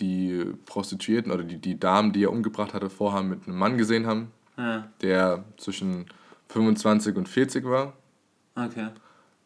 [0.00, 4.06] die Prostituierten oder die, die Damen, die er umgebracht hatte, vorher mit einem Mann gesehen
[4.06, 4.88] haben, ja.
[5.02, 6.06] der zwischen
[6.48, 7.92] 25 und 40 war.
[8.54, 8.88] Okay.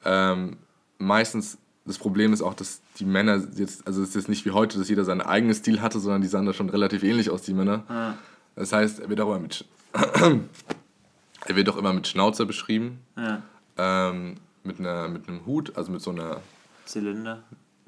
[0.05, 0.57] Ähm,
[0.99, 4.53] meistens, das Problem ist auch, dass die Männer jetzt, also es ist jetzt nicht wie
[4.53, 7.43] heute, dass jeder seinen eigenen Stil hatte, sondern die sahen da schon relativ ähnlich aus,
[7.43, 7.85] die Männer.
[7.89, 8.19] Ja.
[8.55, 13.01] Das heißt, er wird auch immer mit, er wird auch immer mit Schnauzer beschrieben.
[13.17, 13.43] Ja.
[13.77, 16.41] Ähm, mit, einer, mit einem Hut, also mit so einer.
[16.85, 17.43] Zylinder?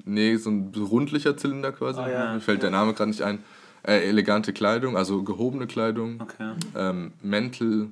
[0.07, 1.99] Nee, so ein rundlicher Zylinder quasi.
[2.01, 2.33] Oh, ja.
[2.33, 3.43] Mir fällt der Name gerade nicht ein.
[3.83, 6.19] Äh, elegante Kleidung, also gehobene Kleidung.
[6.21, 6.51] Okay.
[6.75, 7.89] Ähm, Mäntel.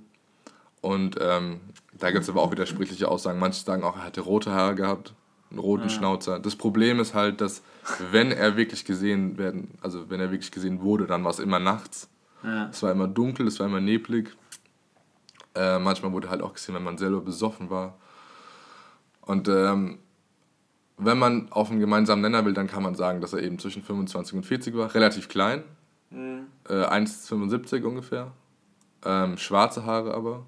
[0.82, 1.62] Und ähm,
[1.94, 3.40] da gibt es aber auch widersprüchliche Aussagen.
[3.40, 5.14] Manche sagen auch, er hatte rote Haare gehabt,
[5.50, 5.90] einen roten ja.
[5.90, 6.40] Schnauzer.
[6.40, 7.62] Das Problem ist halt, dass
[8.12, 11.60] wenn er wirklich gesehen werden, also wenn er wirklich gesehen wurde, dann war es immer
[11.60, 12.10] nachts.
[12.44, 12.70] Ja.
[12.70, 14.36] Es war immer dunkel, es war immer neblig.
[15.56, 17.98] Äh, manchmal wurde halt auch gesehen, wenn man selber besoffen war.
[19.22, 20.00] Und ähm,
[20.98, 23.84] wenn man auf einen gemeinsamen Nenner will, dann kann man sagen, dass er eben zwischen
[23.84, 24.94] 25 und 40 war.
[24.94, 25.64] Relativ klein.
[26.10, 26.48] Mhm.
[26.70, 28.32] Äh, 1,75 ungefähr.
[29.04, 30.46] Ähm, schwarze Haare aber.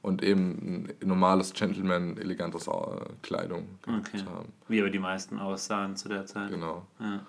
[0.00, 2.72] Und eben ein normales Gentleman, elegantes äh,
[3.22, 4.24] Kleidung okay.
[4.24, 4.52] haben.
[4.66, 6.50] Wie aber die meisten aussahen zu der Zeit.
[6.50, 6.86] Genau.
[6.98, 7.20] Ja.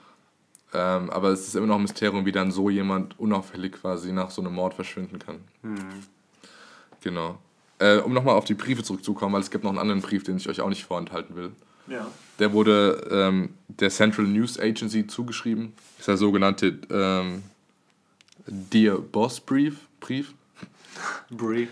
[0.73, 4.31] Ähm, aber es ist immer noch ein Mysterium, wie dann so jemand unauffällig quasi nach
[4.31, 5.41] so einem Mord verschwinden kann.
[5.61, 5.77] Mhm.
[7.01, 7.37] Genau.
[7.77, 10.37] Äh, um nochmal auf die Briefe zurückzukommen, weil es gibt noch einen anderen Brief, den
[10.37, 11.51] ich euch auch nicht vorenthalten will.
[11.87, 12.07] Ja.
[12.39, 15.73] Der wurde ähm, der Central News Agency zugeschrieben.
[15.75, 17.43] Das ist der sogenannte ähm,
[18.47, 19.87] Dear Boss Brief.
[19.99, 20.33] Brief.
[21.29, 21.69] Brief.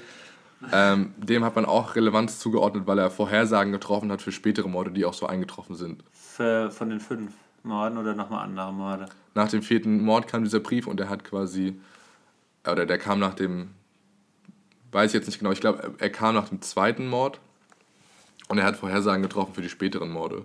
[0.72, 4.91] Ähm, dem hat man auch Relevanz zugeordnet, weil er Vorhersagen getroffen hat für spätere Morde,
[4.91, 6.03] die auch so eingetroffen sind.
[6.14, 7.32] Für, von den fünf
[7.64, 9.07] Morden oder nochmal andere Morde?
[9.34, 11.80] Nach dem vierten Mord kam dieser Brief und er hat quasi,
[12.70, 13.70] oder der kam nach dem,
[14.91, 17.39] weiß ich jetzt nicht genau, ich glaube, er kam nach dem zweiten Mord
[18.52, 20.43] und er hat Vorhersagen getroffen für die späteren Morde,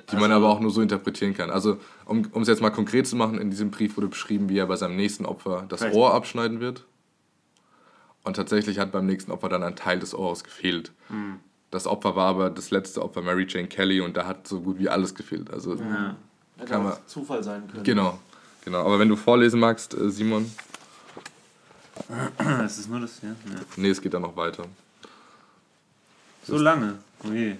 [0.00, 1.48] die also, man aber auch nur so interpretieren kann.
[1.48, 4.66] Also, um es jetzt mal konkret zu machen, in diesem Brief wurde beschrieben, wie er
[4.66, 6.84] bei seinem nächsten Opfer das Ohr abschneiden wird.
[8.24, 10.92] Und tatsächlich hat beim nächsten Opfer dann ein Teil des Ohres gefehlt.
[11.08, 11.40] Mhm.
[11.70, 14.78] Das Opfer war aber das letzte Opfer Mary Jane Kelly und da hat so gut
[14.78, 15.50] wie alles gefehlt.
[15.50, 16.16] Also ja.
[16.66, 17.82] kann man Zufall sein können.
[17.82, 18.18] Genau,
[18.62, 18.84] genau.
[18.84, 20.52] Aber wenn du vorlesen magst, äh, Simon.
[22.64, 23.30] Es ist nur das hier.
[23.30, 23.60] Ja.
[23.76, 24.64] Nee, es geht dann noch weiter.
[26.48, 26.98] So lange?
[27.24, 27.56] Oh je.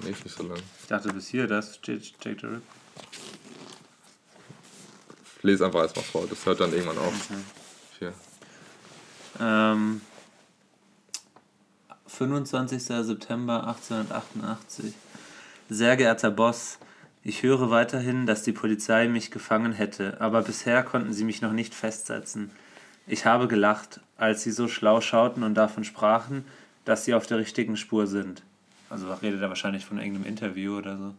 [0.00, 0.58] Nee, ist nicht so lang.
[0.80, 2.62] Ich dachte bis hier, das steht Jake the Rip.
[5.38, 7.12] Ich lese einfach erstmal vor, das hört dann irgendwann auf.
[7.28, 7.40] Okay.
[7.98, 8.12] Hier.
[9.40, 10.00] Ähm,
[12.06, 12.80] 25.
[12.80, 14.94] September 1888.
[15.68, 16.78] Sehr geehrter Boss,
[17.24, 21.52] ich höre weiterhin, dass die Polizei mich gefangen hätte, aber bisher konnten sie mich noch
[21.52, 22.52] nicht festsetzen.
[23.08, 26.44] Ich habe gelacht, als sie so schlau schauten und davon sprachen,
[26.84, 28.42] dass sie auf der richtigen Spur sind.
[28.90, 31.14] Also redet er wahrscheinlich von irgendeinem Interview oder so.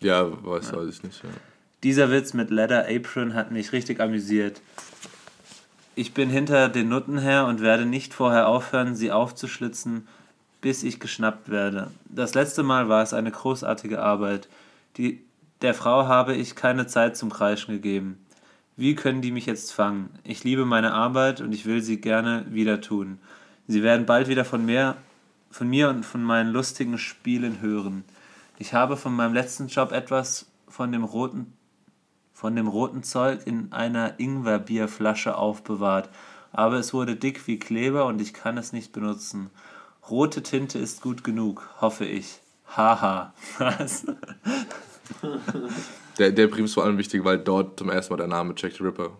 [0.00, 0.78] Ja, weiß, ja.
[0.78, 1.22] weiß ich nicht.
[1.22, 1.30] Ja.
[1.82, 4.60] Dieser Witz mit Leather Apron hat mich richtig amüsiert.
[5.96, 10.08] Ich bin hinter den Nutten her und werde nicht vorher aufhören, sie aufzuschlitzen,
[10.60, 11.90] bis ich geschnappt werde.
[12.06, 14.48] Das letzte Mal war es eine großartige Arbeit.
[14.96, 15.22] Die,
[15.62, 18.18] der Frau habe ich keine Zeit zum Kreischen gegeben.
[18.76, 20.08] Wie können die mich jetzt fangen?
[20.24, 23.18] Ich liebe meine Arbeit und ich will sie gerne wieder tun.
[23.66, 24.96] Sie werden bald wieder von mir,
[25.50, 28.04] von mir und von meinen lustigen Spielen hören.
[28.58, 31.52] Ich habe von meinem letzten Job etwas von dem roten,
[32.32, 36.10] von dem roten Zeug in einer Ingwerbierflasche aufbewahrt,
[36.52, 39.50] aber es wurde dick wie Kleber und ich kann es nicht benutzen.
[40.10, 42.40] Rote Tinte ist gut genug, hoffe ich.
[42.76, 43.32] Haha.
[43.58, 44.04] Was?
[46.18, 48.72] Der, der Brief ist vor allem wichtig, weil dort zum ersten Mal der Name Jack
[48.72, 49.10] the Ripper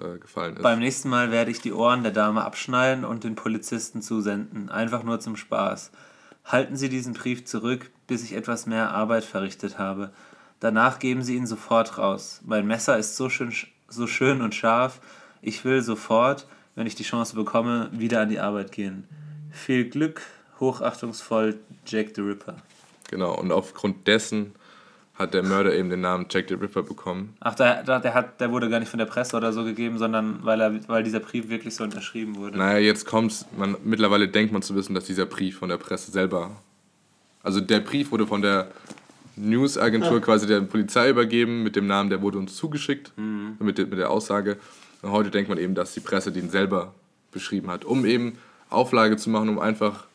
[0.00, 0.62] äh, gefallen ist.
[0.62, 4.68] Beim nächsten Mal werde ich die Ohren der Dame abschneiden und den Polizisten zusenden.
[4.68, 5.90] Einfach nur zum Spaß.
[6.44, 10.10] Halten Sie diesen Brief zurück, bis ich etwas mehr Arbeit verrichtet habe.
[10.60, 12.40] Danach geben Sie ihn sofort raus.
[12.44, 13.52] Mein Messer ist so schön,
[13.88, 15.00] so schön und scharf.
[15.40, 19.06] Ich will sofort, wenn ich die Chance bekomme, wieder an die Arbeit gehen.
[19.50, 20.22] Viel Glück,
[20.60, 22.56] hochachtungsvoll, Jack the Ripper.
[23.10, 24.54] Genau, und aufgrund dessen
[25.22, 27.34] hat der Mörder eben den Namen Jack the Ripper bekommen.
[27.40, 29.98] Ach, der, der, der, hat, der wurde gar nicht von der Presse oder so gegeben,
[29.98, 32.58] sondern weil, er, weil dieser Brief wirklich so unterschrieben wurde.
[32.58, 33.46] Naja, jetzt kommt's.
[33.56, 36.50] Man, mittlerweile denkt man zu wissen, dass dieser Brief von der Presse selber.
[37.42, 38.68] Also der Brief wurde von der
[39.36, 43.56] Newsagentur quasi der Polizei übergeben mit dem Namen, der wurde uns zugeschickt, Mhm.
[43.60, 44.58] mit, der, mit der Aussage.
[45.02, 46.94] Und heute denkt man eben, dass die Presse den selber
[47.32, 50.06] beschrieben hat, um eben Auflage zu machen, um einfach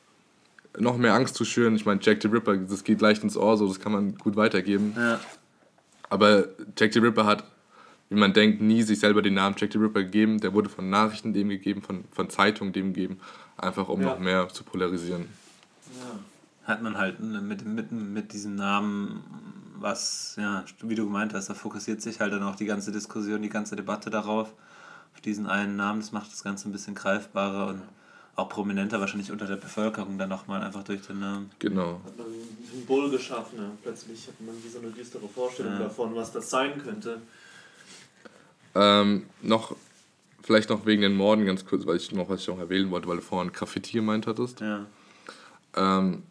[0.79, 1.75] noch mehr Angst zu schüren.
[1.75, 4.35] Ich meine, Jack the Ripper, das geht leicht ins Ohr, so das kann man gut
[4.35, 4.93] weitergeben.
[4.95, 5.19] Ja.
[6.09, 6.47] Aber
[6.77, 7.43] Jack the Ripper hat,
[8.09, 10.39] wie man denkt, nie sich selber den Namen Jack the Ripper gegeben.
[10.39, 13.19] Der wurde von Nachrichten dem gegeben, von, von Zeitungen dem gegeben,
[13.57, 14.07] einfach um Ja.
[14.07, 15.25] noch mehr zu polarisieren.
[15.99, 16.19] Ja.
[16.71, 19.23] hat man halt mit, mit, mit diesem Namen
[19.79, 23.41] was, ja, wie du gemeint hast, da fokussiert sich halt dann auch die ganze Diskussion,
[23.41, 24.51] die ganze Debatte darauf,
[25.13, 25.99] auf diesen einen Namen.
[26.01, 27.81] Das macht das Ganze ein bisschen greifbarer und
[28.37, 31.51] auch prominenter wahrscheinlich unter der Bevölkerung dann nochmal einfach durch den Namen.
[31.59, 31.99] Genau.
[32.05, 33.57] Hat man ein Symbol geschaffen.
[33.57, 33.71] Ja.
[33.83, 35.79] Plötzlich hat man wie so eine düstere Vorstellung Ja.
[35.79, 37.19] davon, was das sein könnte.
[38.75, 39.75] Ähm, noch,
[40.43, 43.07] vielleicht noch wegen den Morden ganz kurz, weil ich noch was ich noch erwähnen wollte,
[43.07, 44.59] weil du vorhin Graffiti gemeint hattest.
[44.61, 44.85] Ja.
[45.75, 46.21] Ähm,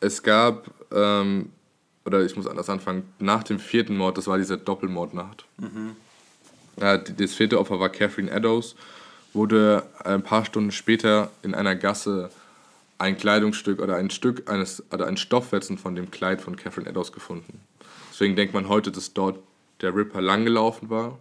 [0.00, 1.50] es gab, ähm,
[2.04, 5.46] oder ich muss anders anfangen, nach dem vierten Mord, das war diese Doppelmordnacht.
[6.78, 8.74] Ja, die- das vierte Opfer war Catherine Eddowes,
[9.32, 12.30] wurde ein paar Stunden später in einer Gasse
[12.98, 17.12] ein Kleidungsstück oder ein Stück eines oder ein Stoffwetzen von dem Kleid von Catherine Eddowes
[17.12, 17.60] gefunden.
[18.10, 19.38] Deswegen denkt man heute, dass dort
[19.80, 21.18] der Ripper langgelaufen war.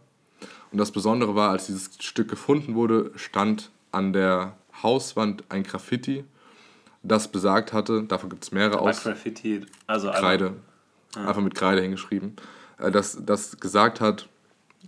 [0.72, 6.24] Und das Besondere war, als dieses Stück gefunden wurde, stand an der Hauswand ein Graffiti,
[7.04, 10.54] das besagt hatte, davon gibt es mehrere aus Graffiti, also Kreide,
[11.16, 12.36] einfach mit Kreide hingeschrieben,
[12.78, 14.30] äh, das, das gesagt hat,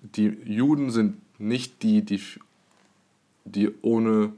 [0.01, 2.21] die Juden sind nicht die, die,
[3.45, 4.33] die ohne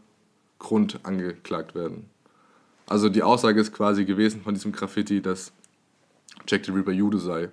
[0.59, 2.09] Grund angeklagt werden.
[2.87, 5.51] Also die Aussage ist quasi gewesen von diesem Graffiti, dass
[6.47, 7.49] Jack the Ripper Jude sei.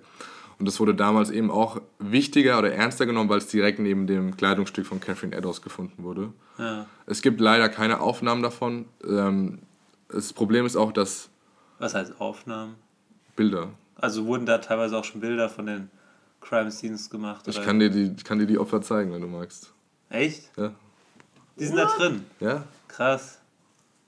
[0.59, 4.37] Und das wurde damals eben auch wichtiger oder ernster genommen, weil es direkt neben dem
[4.37, 6.31] Kleidungsstück von Catherine Eddowes gefunden wurde.
[6.57, 6.85] Ja.
[7.05, 8.85] Es gibt leider keine Aufnahmen davon.
[9.03, 9.59] Ähm,
[10.09, 11.29] das Problem ist auch, dass
[11.79, 12.75] Was heißt Aufnahmen?
[13.35, 13.71] Bilder.
[13.95, 15.89] Also wurden da teilweise auch schon Bilder von den
[16.39, 17.47] Crime Scenes gemacht?
[17.47, 17.65] Ich oder?
[17.65, 19.73] kann dir, die, ich kann dir die Opfer zeigen, wenn du magst.
[20.09, 20.51] Echt?
[20.55, 20.73] Ja.
[21.57, 22.25] Die sind da drin.
[22.39, 22.63] Ja?
[22.87, 23.39] Krass.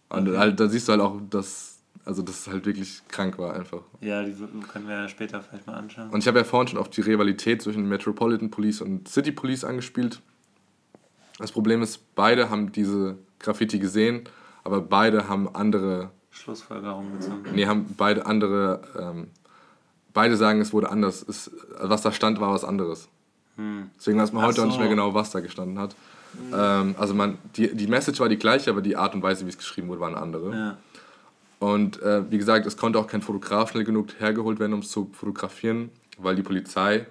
[0.09, 3.53] Und halt, da siehst du halt auch, dass, also, dass es halt wirklich krank war
[3.55, 3.81] einfach.
[4.01, 4.33] Ja, die
[4.71, 6.09] können wir ja später vielleicht mal anschauen.
[6.09, 9.63] Und ich habe ja vorhin schon auf die Rivalität zwischen Metropolitan Police und City Police
[9.63, 10.21] angespielt.
[11.39, 14.23] Das Problem ist, beide haben diese Graffiti gesehen,
[14.63, 17.43] aber beide haben andere, Schlussfolgerung gezogen.
[17.53, 19.27] nee, haben beide andere, ähm,
[20.13, 21.25] beide sagen, es wurde anders.
[21.27, 23.09] Es, was da stand, war was anderes.
[23.97, 24.89] Deswegen weiß man Ach heute auch nicht mehr so.
[24.89, 25.95] genau, was da gestanden hat.
[26.53, 29.49] Ähm, also man, die, die Message war die gleiche, aber die Art und Weise, wie
[29.49, 30.55] es geschrieben wurde, war eine andere.
[30.55, 30.77] Ja.
[31.59, 34.91] Und äh, wie gesagt, es konnte auch kein Fotograf schnell genug hergeholt werden, um es
[34.91, 37.05] zu fotografieren, weil die Polizei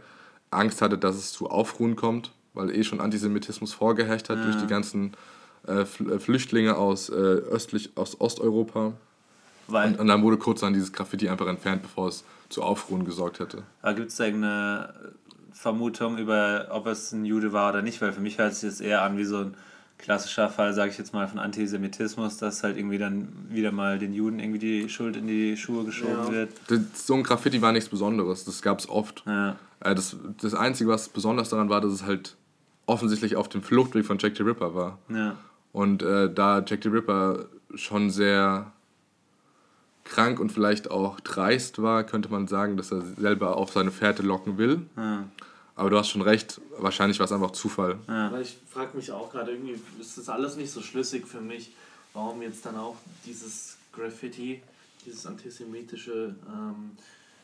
[0.50, 4.66] Angst hatte, dass es zu Aufruhen kommt, weil eh schon Antisemitismus vorgeherrscht hat durch die
[4.66, 5.12] ganzen
[5.66, 8.92] äh, äh, Flüchtlinge aus, äh, östlich, aus Osteuropa.
[9.66, 13.04] Weil, Und, und dann wurde kurz dann dieses Graffiti einfach entfernt, bevor es zu Aufruhen
[13.04, 13.62] gesorgt hätte.
[13.92, 14.94] gibt es da irgendeine
[15.54, 18.02] Vermutung über, ob es ein Jude war oder nicht?
[18.02, 19.54] Weil für mich hört es sich jetzt eher an wie so ein
[19.96, 24.12] klassischer Fall, sage ich jetzt mal, von Antisemitismus, dass halt irgendwie dann wieder mal den
[24.12, 26.30] Juden irgendwie die Schuld in die Schuhe geschoben Ja.
[26.32, 26.50] wird.
[26.66, 29.22] Das, so ein Graffiti war nichts Besonderes, das gab es oft.
[29.26, 29.56] Ja.
[29.80, 32.36] Äh, das, das Einzige, was besonders daran war, dass es halt
[32.86, 34.98] offensichtlich auf dem Fluchtweg von Jack the Ripper war.
[35.08, 35.36] Ja.
[35.72, 38.72] Und äh, da Jack the Ripper schon sehr
[40.04, 44.22] krank und vielleicht auch dreist war, könnte man sagen, dass er selber auf seine Fährte
[44.22, 44.82] locken will.
[44.96, 45.24] Ja.
[45.76, 47.98] Aber du hast schon recht, wahrscheinlich war es einfach Zufall.
[48.06, 48.28] Ja.
[48.28, 51.72] Aber ich frage mich auch gerade, irgendwie ist das alles nicht so schlüssig für mich,
[52.12, 52.96] warum jetzt dann auch
[53.26, 54.62] dieses Graffiti,
[55.04, 56.92] dieses antisemitische ähm,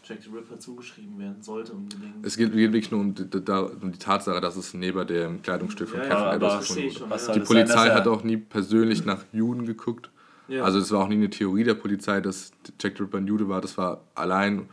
[0.04, 2.24] Jack the Ripper zugeschrieben werden sollte unbedingt.
[2.24, 5.88] Es geht, geht wirklich nur um die, um die, Tatsache, dass es neben dem Kleidungsstück
[5.88, 7.32] von ja, Catherine ja, Edwards gefunden wurde.
[7.34, 10.10] Die Polizei sein, hat auch nie persönlich nach Juden geguckt.
[10.50, 10.64] Ja.
[10.64, 13.48] Also es war auch nie eine Theorie der Polizei, dass Jack the Ripper ein Jude
[13.48, 13.60] war.
[13.60, 14.68] Das war allein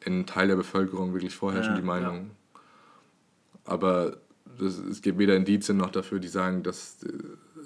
[0.00, 2.30] in Teil der Bevölkerung wirklich vorherrschend die Meinung.
[3.66, 4.16] Aber
[4.58, 7.04] das, es gibt weder Indizien noch dafür, die sagen, dass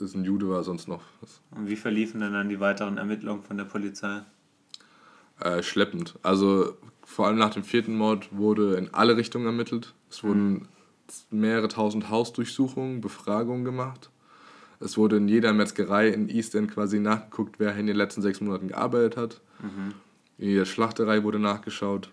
[0.01, 1.41] es ein Jude war, sonst noch was.
[1.53, 4.23] Und wie verliefen denn dann die weiteren Ermittlungen von der Polizei?
[5.39, 6.19] Äh, schleppend.
[6.23, 9.95] Also vor allem nach dem vierten Mord wurde in alle Richtungen ermittelt.
[10.11, 10.67] Es wurden
[11.31, 14.11] mehrere tausend Hausdurchsuchungen, Befragungen gemacht.
[14.85, 18.41] Es wurde in jeder Metzgerei in East End quasi nachgeguckt, wer in den letzten sechs
[18.41, 19.41] Monaten gearbeitet hat.
[19.61, 19.95] Mhm.
[20.39, 22.11] In jeder Schlachterei wurde nachgeschaut.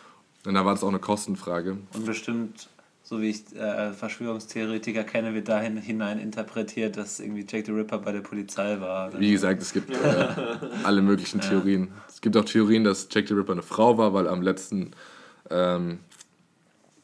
[0.46, 1.78] Und da war das auch eine Kostenfrage.
[1.92, 2.68] Und bestimmt,
[3.02, 7.98] so wie ich äh, Verschwörungstheoretiker kenne, wird dahin hinein interpretiert, dass irgendwie Jack the Ripper
[7.98, 9.18] bei der Polizei war.
[9.18, 10.28] Wie gesagt, es gibt äh,
[10.84, 11.88] alle möglichen Theorien.
[12.08, 14.92] Es gibt auch Theorien, dass Jack the Ripper eine Frau war, weil am letzten,
[15.50, 15.98] ähm,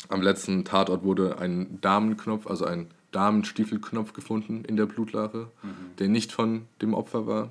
[0.09, 5.97] am letzten Tatort wurde ein Damenknopf, also ein Damenstiefelknopf gefunden in der Blutlache, mhm.
[5.99, 7.51] der nicht von dem Opfer war.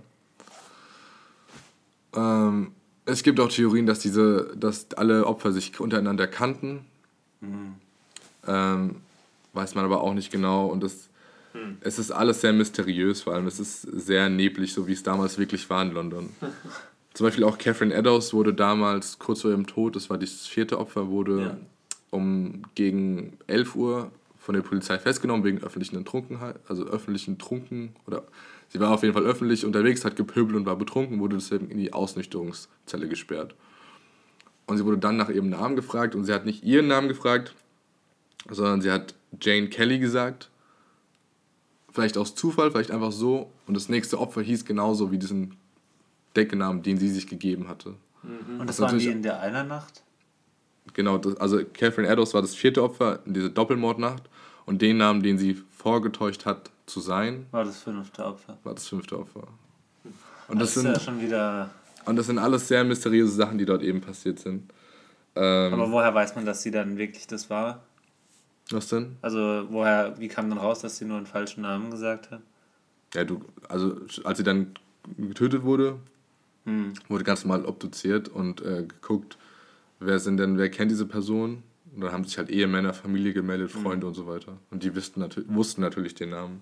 [2.13, 2.71] Ähm,
[3.05, 6.85] es gibt auch Theorien, dass, diese, dass alle Opfer sich untereinander kannten.
[7.41, 7.75] Mhm.
[8.47, 8.95] Ähm,
[9.53, 10.67] weiß man aber auch nicht genau.
[10.67, 11.09] Und das,
[11.53, 11.77] mhm.
[11.81, 15.37] es ist alles sehr mysteriös, vor allem es ist sehr neblig, so wie es damals
[15.37, 16.29] wirklich war in London.
[17.13, 20.79] Zum Beispiel auch Catherine Eddowes wurde damals kurz vor ihrem Tod, das war das vierte
[20.79, 21.57] Opfer, wurde ja.
[22.09, 28.23] um gegen 11 Uhr von der Polizei festgenommen wegen öffentlichen Trunkenheit, also öffentlichen Trunken oder
[28.71, 31.77] sie war auf jeden Fall öffentlich unterwegs, hat gepöbelt und war betrunken, wurde deswegen in
[31.77, 33.55] die Ausnüchterungszelle gesperrt.
[34.65, 37.53] Und sie wurde dann nach ihrem Namen gefragt und sie hat nicht ihren Namen gefragt,
[38.49, 40.49] sondern sie hat Jane Kelly gesagt.
[41.91, 43.51] Vielleicht aus Zufall, vielleicht einfach so.
[43.67, 45.57] Und das nächste Opfer hieß genauso wie diesen
[46.37, 47.95] Decknamen, den sie sich gegeben hatte.
[48.23, 48.61] Mhm.
[48.61, 50.03] Und das, das waren die in der einer Nacht?
[50.93, 54.23] Genau, das, also Catherine Eddowes war das vierte Opfer in dieser Doppelmordnacht
[54.65, 58.57] und den Namen, den sie vorgetäuscht hat zu sein, war das fünfte Opfer.
[58.63, 59.47] War das fünfte Opfer.
[60.47, 61.69] Und das, das sind, ja schon wieder.
[62.05, 64.71] Und das sind alles sehr mysteriöse Sachen, die dort eben passiert sind.
[65.35, 67.83] Ähm, Aber woher weiß man, dass sie dann wirklich das war?
[68.69, 69.17] Was denn?
[69.21, 72.41] Also woher, wie kam dann raus, dass sie nur einen falschen Namen gesagt hat?
[73.13, 74.73] Ja, du, also als sie dann
[75.17, 75.99] getötet wurde,
[76.65, 76.93] hm.
[77.07, 79.37] wurde ganz normal obduziert und äh, geguckt,
[79.99, 81.63] wer sind denn, wer kennt diese Person?
[81.93, 83.81] Und dann haben sich halt Ehemänner, Familie gemeldet, mhm.
[83.81, 84.09] Freunde mhm.
[84.09, 84.57] und so weiter.
[84.69, 86.61] Und die wussten, natür wussten natürlich den Namen.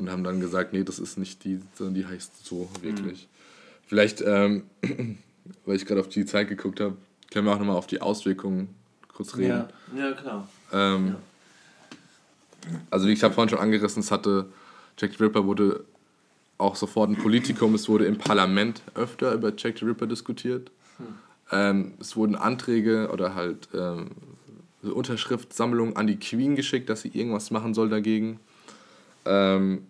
[0.00, 3.24] Und haben dann gesagt, nee, das ist nicht die, sondern die heißt so wirklich.
[3.24, 3.86] Mhm.
[3.86, 4.62] Vielleicht, ähm,
[5.66, 6.96] weil ich gerade auf die Zeit geguckt habe,
[7.30, 8.74] können wir auch nochmal auf die Auswirkungen
[9.12, 9.66] kurz reden.
[9.94, 10.48] Ja, ja klar.
[10.72, 11.16] Ähm, ja.
[12.90, 14.46] Also wie ich habe vorhin schon angerissen, es hatte,
[14.98, 15.84] Jack the Ripper wurde
[16.56, 20.70] auch sofort ein Politikum, es wurde im Parlament öfter über Jack the Ripper diskutiert.
[20.96, 21.06] Hm.
[21.52, 24.12] Ähm, es wurden Anträge oder halt ähm,
[24.82, 28.40] Unterschriftsammlungen an die Queen geschickt, dass sie irgendwas machen soll dagegen.
[29.26, 29.86] Ähm,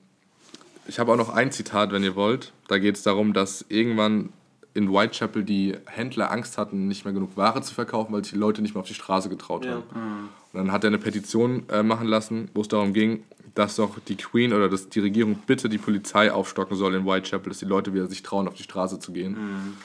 [0.87, 2.53] ich habe auch noch ein Zitat, wenn ihr wollt.
[2.69, 4.31] Da geht es darum, dass irgendwann
[4.75, 8.39] in Whitechapel die Händler Angst hatten, nicht mehr genug Ware zu verkaufen, weil sich die
[8.39, 9.73] Leute nicht mehr auf die Straße getraut ja.
[9.73, 9.83] haben.
[9.95, 10.29] Mhm.
[10.53, 13.25] Und dann hat er eine Petition äh, machen lassen, wo es darum ging,
[13.55, 17.51] dass doch die Queen oder dass die Regierung bitte die Polizei aufstocken soll in Whitechapel,
[17.51, 19.33] dass die Leute wieder sich trauen, auf die Straße zu gehen.
[19.33, 19.77] Mhm.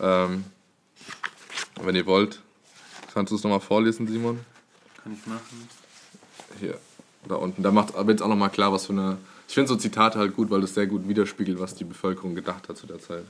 [0.00, 0.44] Ähm,
[1.82, 2.40] wenn ihr wollt,
[3.12, 4.40] kannst du es nochmal vorlesen, Simon?
[5.02, 5.68] Kann ich machen.
[6.58, 6.78] Hier,
[7.28, 7.62] da unten.
[7.62, 9.18] Da aber jetzt auch nochmal klar, was für eine.
[9.50, 12.68] Ich finde so Zitate halt gut, weil das sehr gut widerspiegelt, was die Bevölkerung gedacht
[12.68, 13.24] hat zu der Zeit.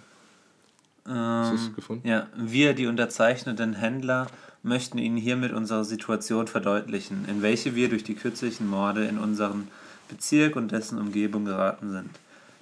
[1.06, 2.06] Ähm, Hast du es gefunden?
[2.06, 4.26] Ja, wir, die unterzeichneten Händler,
[4.62, 9.68] möchten Ihnen hiermit unsere Situation verdeutlichen, in welche wir durch die kürzlichen Morde in unseren
[10.10, 12.10] Bezirk und dessen Umgebung geraten sind.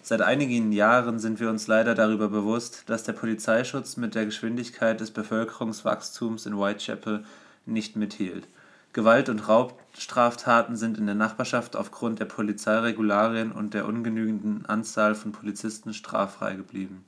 [0.02, 5.00] Seit einigen Jahren sind wir uns leider darüber bewusst, dass der Polizeischutz mit der Geschwindigkeit
[5.00, 7.24] des Bevölkerungswachstums in Whitechapel
[7.66, 8.44] nicht mithielt.
[8.93, 15.32] Gewalt- und Raubstraftaten sind in der Nachbarschaft aufgrund der Polizeiregularien und der ungenügenden Anzahl von
[15.32, 17.05] Polizisten straffrei geblieben.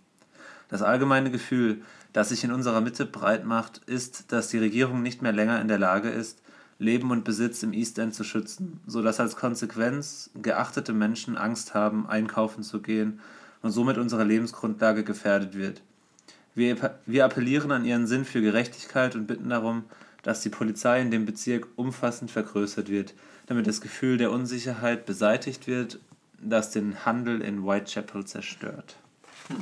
[0.68, 5.22] Das allgemeine Gefühl, das sich in unserer Mitte breit macht, ist, dass die Regierung nicht
[5.22, 6.42] mehr länger in der Lage ist,
[6.78, 12.08] Leben und Besitz im East End zu schützen, sodass als Konsequenz geachtete Menschen Angst haben,
[12.08, 13.20] einkaufen zu gehen
[13.62, 15.82] und somit unsere Lebensgrundlage gefährdet wird.
[16.54, 16.76] Wir,
[17.06, 19.84] wir appellieren an ihren Sinn für Gerechtigkeit und bitten darum,
[20.22, 23.14] dass die Polizei in dem Bezirk umfassend vergrößert wird,
[23.46, 25.98] damit das Gefühl der Unsicherheit beseitigt wird,
[26.40, 28.96] das den Handel in Whitechapel zerstört.
[29.48, 29.56] Hm.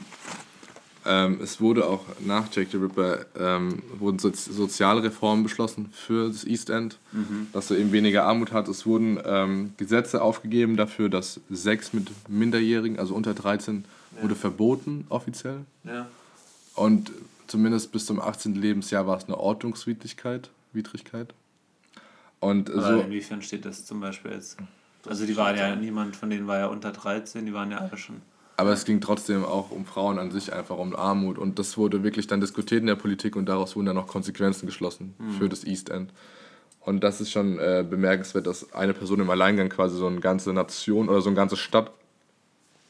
[1.06, 6.44] Ähm, es wurde auch nach Jack the Ripper ähm, wurden so Sozialreformen beschlossen für das
[6.44, 7.46] East End, mhm.
[7.52, 8.68] dass du eben weniger Armut hat.
[8.68, 13.84] Es wurden ähm, Gesetze aufgegeben dafür, dass Sex mit Minderjährigen, also unter 13,
[14.16, 14.22] ja.
[14.22, 15.60] wurde verboten offiziell.
[15.84, 16.06] Ja.
[16.74, 17.10] Und
[17.48, 18.54] zumindest bis zum 18.
[18.54, 20.50] Lebensjahr war es eine Ordnungswidrigkeit.
[20.72, 21.34] Widrigkeit.
[22.40, 24.58] Und Aber so, inwiefern steht das zum Beispiel jetzt?
[25.06, 27.96] Also die waren ja, niemand von denen war ja unter 13, die waren ja alle
[27.96, 28.22] schon.
[28.56, 31.38] Aber es ging trotzdem auch um Frauen an sich, einfach um Armut.
[31.38, 34.66] Und das wurde wirklich dann diskutiert in der Politik und daraus wurden dann auch Konsequenzen
[34.66, 35.32] geschlossen mhm.
[35.32, 36.12] für das East End.
[36.80, 40.52] Und das ist schon äh, bemerkenswert, dass eine Person im Alleingang quasi so eine ganze
[40.52, 41.92] Nation oder so eine ganze Stadt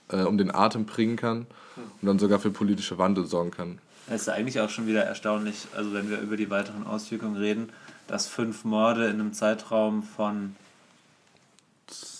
[0.08, 1.46] äh, um den Atem bringen kann
[1.76, 3.78] und dann sogar für politische Wandel sorgen kann.
[4.10, 7.70] Es ist eigentlich auch schon wieder erstaunlich, also wenn wir über die weiteren Auswirkungen reden,
[8.06, 10.56] dass fünf Morde in einem Zeitraum von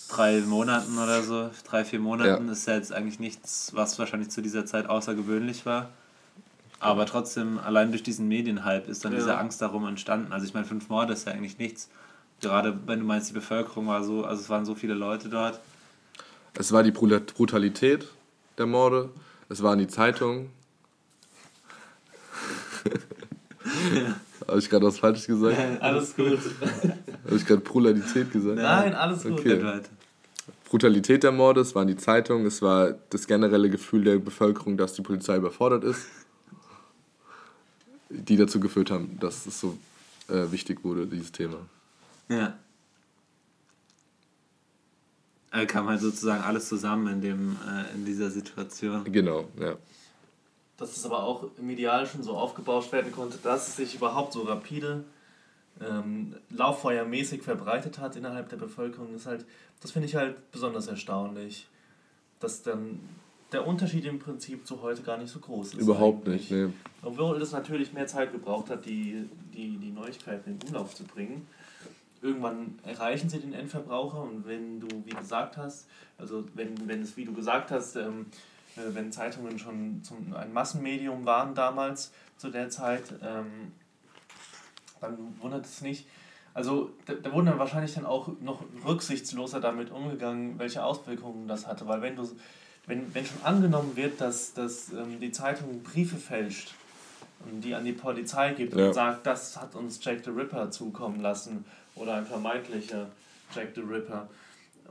[0.09, 2.51] drei Monaten oder so, drei, vier Monaten, ja.
[2.51, 5.89] ist ja jetzt eigentlich nichts, was wahrscheinlich zu dieser Zeit außergewöhnlich war.
[6.79, 9.19] Aber trotzdem, allein durch diesen Medienhype ist dann ja.
[9.19, 10.31] diese Angst darum entstanden.
[10.31, 11.89] Also ich meine, fünf Morde ist ja eigentlich nichts.
[12.41, 15.59] Gerade wenn du meinst, die Bevölkerung war so, also es waren so viele Leute dort.
[16.57, 18.07] Es war die Brutalität
[18.57, 19.09] der Morde,
[19.49, 20.49] es waren die Zeitungen.
[22.85, 22.91] ja.
[24.47, 25.57] Habe ich gerade was Falsches gesagt?
[25.57, 26.39] Nein, alles gut.
[27.25, 28.57] Habe ich gerade Brutalität gesagt?
[28.57, 29.33] Nein, alles gut.
[29.33, 29.81] Okay.
[30.65, 34.93] Brutalität der Morde, es waren die Zeitungen, es war das generelle Gefühl der Bevölkerung, dass
[34.93, 36.05] die Polizei überfordert ist,
[38.09, 39.77] die dazu geführt haben, dass es so
[40.27, 41.57] äh, wichtig wurde, dieses Thema.
[42.29, 42.55] Ja.
[45.51, 49.03] Also kam halt sozusagen alles zusammen in, dem, äh, in dieser Situation.
[49.11, 49.75] Genau, ja.
[50.79, 54.43] Dass es aber auch medial schon so aufgebauscht werden konnte, dass es sich überhaupt so
[54.43, 55.03] rapide
[55.81, 59.45] ähm, lauffeuermäßig verbreitet hat innerhalb der Bevölkerung, ist halt
[59.81, 61.67] das finde ich halt besonders erstaunlich,
[62.39, 62.99] dass dann
[63.51, 65.81] der Unterschied im Prinzip zu heute gar nicht so groß ist.
[65.81, 66.51] Überhaupt eigentlich.
[66.51, 66.73] nicht, ne.
[67.01, 71.47] Obwohl es natürlich mehr Zeit gebraucht hat, die, die, die Neuigkeiten in Umlauf zu bringen.
[72.21, 77.15] Irgendwann erreichen sie den Endverbraucher und wenn du, wie gesagt hast, also wenn, wenn es,
[77.15, 78.48] wie du gesagt hast, ähm, äh,
[78.93, 83.73] wenn Zeitungen schon zum, ein Massenmedium waren damals zu der Zeit, ähm,
[85.01, 86.07] dann wundert es nicht,
[86.53, 91.67] also da, da wurden dann wahrscheinlich dann auch noch rücksichtsloser damit umgegangen, welche Auswirkungen das
[91.67, 91.87] hatte.
[91.87, 92.27] Weil wenn du
[92.89, 96.73] wenn, wenn schon angenommen wird, dass, dass ähm, die Zeitung Briefe fälscht
[97.45, 98.87] und die an die Polizei gibt ja.
[98.87, 101.63] und sagt, das hat uns Jack the Ripper zukommen lassen
[101.95, 103.07] oder ein vermeintlicher
[103.55, 104.27] Jack the Ripper.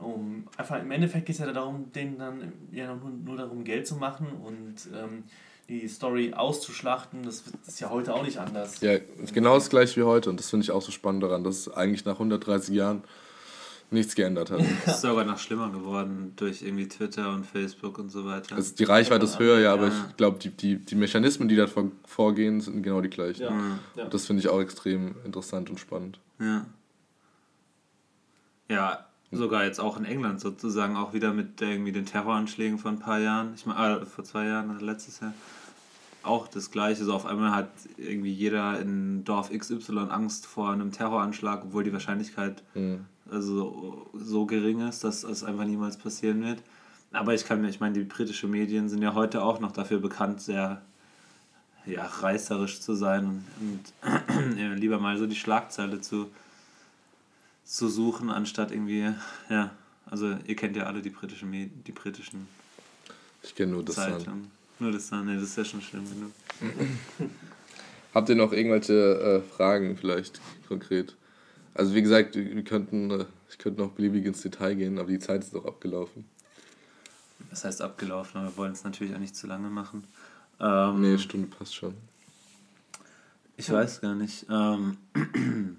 [0.01, 3.87] Um, einfach im Endeffekt geht es ja darum, denen dann ja nur, nur darum, Geld
[3.87, 5.23] zu machen und ähm,
[5.67, 8.81] die Story auszuschlachten, das ist ja heute auch nicht anders.
[8.81, 8.97] Ja,
[9.33, 12.05] genau das gleiche wie heute und das finde ich auch so spannend daran, dass eigentlich
[12.05, 13.03] nach 130 Jahren
[13.91, 14.61] nichts geändert hat.
[14.85, 18.55] Es ist sogar noch schlimmer geworden durch irgendwie Twitter und Facebook und so weiter.
[18.55, 20.05] Also die Reichweite ist höher, ja, aber ja.
[20.09, 21.67] ich glaube, die, die, die Mechanismen, die da
[22.05, 23.43] vorgehen, sind genau die gleichen.
[23.43, 23.79] Ja.
[23.95, 24.05] Ja.
[24.05, 26.19] Das finde ich auch extrem interessant und spannend.
[26.39, 26.65] Ja.
[28.69, 32.99] Ja, sogar jetzt auch in England sozusagen, auch wieder mit irgendwie den Terroranschlägen vor ein
[32.99, 35.33] paar Jahren, ich meine, äh, vor zwei Jahren oder letztes Jahr
[36.23, 37.05] auch das Gleiche.
[37.05, 41.93] So auf einmal hat irgendwie jeder in Dorf XY Angst vor einem Terroranschlag, obwohl die
[41.93, 43.05] Wahrscheinlichkeit mhm.
[43.31, 46.61] also so gering ist, dass es einfach niemals passieren wird.
[47.11, 49.99] Aber ich kann mir, ich meine, die britischen Medien sind ja heute auch noch dafür
[49.99, 50.81] bekannt, sehr
[51.85, 53.93] ja, reißerisch zu sein und,
[54.35, 56.29] und lieber mal so die Schlagzeile zu,
[57.69, 59.13] zu suchen, anstatt irgendwie,
[59.49, 59.71] ja,
[60.07, 62.47] also ihr kennt ja alle die britischen Medien, die britischen
[63.43, 64.51] ich kenne nur das Zeitungen.
[64.79, 66.31] Nur das Sahne, das ist ja schon schlimm genug.
[68.13, 71.15] Habt ihr noch irgendwelche äh, Fragen vielleicht konkret?
[71.75, 75.19] Also wie gesagt, wir könnten, äh, ich könnte noch beliebig ins Detail gehen, aber die
[75.19, 76.25] Zeit ist doch abgelaufen.
[77.51, 80.05] Das heißt abgelaufen, aber wir wollen es natürlich auch nicht zu lange machen.
[80.59, 81.93] Ähm, nee, eine Stunde passt schon.
[83.57, 84.47] Ich weiß gar nicht.
[84.49, 84.97] Ähm,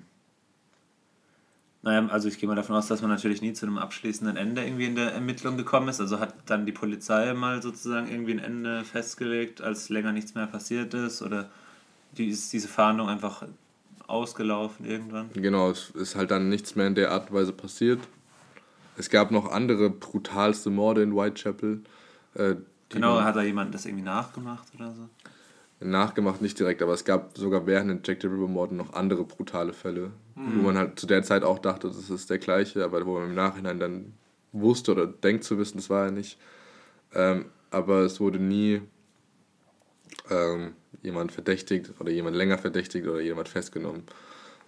[1.82, 4.62] Naja, also ich gehe mal davon aus, dass man natürlich nie zu einem abschließenden Ende
[4.62, 6.00] irgendwie in der Ermittlung gekommen ist.
[6.00, 10.46] Also hat dann die Polizei mal sozusagen irgendwie ein Ende festgelegt, als länger nichts mehr
[10.46, 11.22] passiert ist?
[11.22, 11.48] Oder
[12.18, 13.44] die, ist diese Fahndung einfach
[14.06, 15.30] ausgelaufen irgendwann?
[15.32, 18.00] Genau, es ist halt dann nichts mehr in der Art und Weise passiert.
[18.98, 21.82] Es gab noch andere brutalste Morde in Whitechapel.
[22.34, 22.56] Äh,
[22.90, 25.08] genau, hat da jemand das irgendwie nachgemacht oder so?
[25.80, 29.72] Nachgemacht, nicht direkt, aber es gab sogar während den Jack the Ripper-Morden noch andere brutale
[29.72, 30.58] Fälle, mhm.
[30.58, 33.30] wo man halt zu der Zeit auch dachte, das ist der gleiche, aber wo man
[33.30, 34.12] im Nachhinein dann
[34.52, 36.38] wusste oder denkt zu wissen, das war er nicht.
[37.14, 38.82] Ähm, aber es wurde nie
[40.28, 44.02] ähm, jemand verdächtigt oder jemand länger verdächtigt oder jemand festgenommen.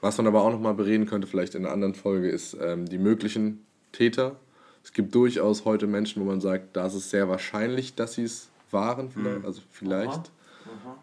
[0.00, 2.98] Was man aber auch nochmal bereden könnte, vielleicht in einer anderen Folge, ist ähm, die
[2.98, 4.36] möglichen Täter.
[4.82, 8.24] Es gibt durchaus heute Menschen, wo man sagt, da ist es sehr wahrscheinlich, dass sie
[8.24, 9.46] es waren, vielleicht, mhm.
[9.46, 10.08] also vielleicht.
[10.08, 10.24] Aha.
[10.66, 10.98] Aha.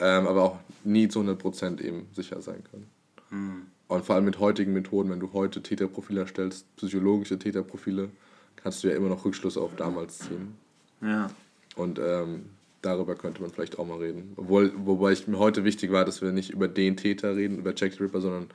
[0.00, 2.90] Ähm, aber auch nie zu 100% eben sicher sein können.
[3.30, 3.66] Mhm.
[3.88, 8.08] Und vor allem mit heutigen Methoden, wenn du heute Täterprofile erstellst, psychologische Täterprofile,
[8.56, 10.56] kannst du ja immer noch Rückschlüsse auf damals ziehen.
[11.02, 11.30] Ja.
[11.76, 12.46] Und ähm,
[12.80, 14.32] darüber könnte man vielleicht auch mal reden.
[14.36, 17.74] Obwohl, wobei ich mir heute wichtig war, dass wir nicht über den Täter reden, über
[17.76, 18.48] Jack the Ripper, sondern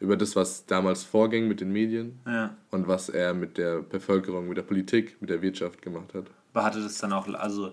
[0.00, 2.56] über das, was damals vorging mit den Medien ja.
[2.70, 6.24] und was er mit der Bevölkerung, mit der Politik, mit der Wirtschaft gemacht hat.
[6.52, 7.72] Aber hatte das dann auch also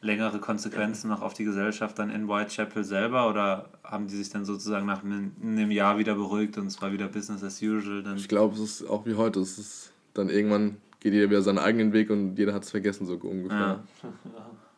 [0.00, 4.44] längere Konsequenzen noch auf die Gesellschaft dann in Whitechapel selber oder haben die sich dann
[4.44, 8.02] sozusagen nach einem, Jahr wieder beruhigt und es war wieder Business as usual?
[8.02, 8.16] Dann?
[8.16, 9.40] Ich glaube, es ist auch wie heute.
[9.40, 13.06] Es ist dann irgendwann geht jeder wieder seinen eigenen Weg und jeder hat es vergessen,
[13.06, 13.58] so ungefähr.
[13.58, 13.84] Ja.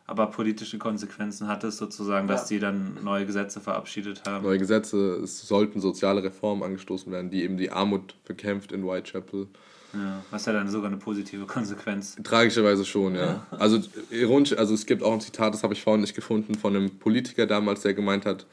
[0.07, 2.55] Aber politische Konsequenzen hat es sozusagen, dass ja.
[2.55, 4.43] die dann neue Gesetze verabschiedet haben.
[4.43, 9.47] Neue Gesetze, es sollten soziale Reformen angestoßen werden, die eben die Armut bekämpft in Whitechapel.
[9.93, 12.15] Ja, was ja dann sogar eine positive Konsequenz.
[12.23, 13.45] Tragischerweise schon, ja.
[13.51, 13.79] Also
[14.09, 16.97] ironisch, also es gibt auch ein Zitat, das habe ich vorhin nicht gefunden, von einem
[16.97, 18.45] Politiker damals, der gemeint hat,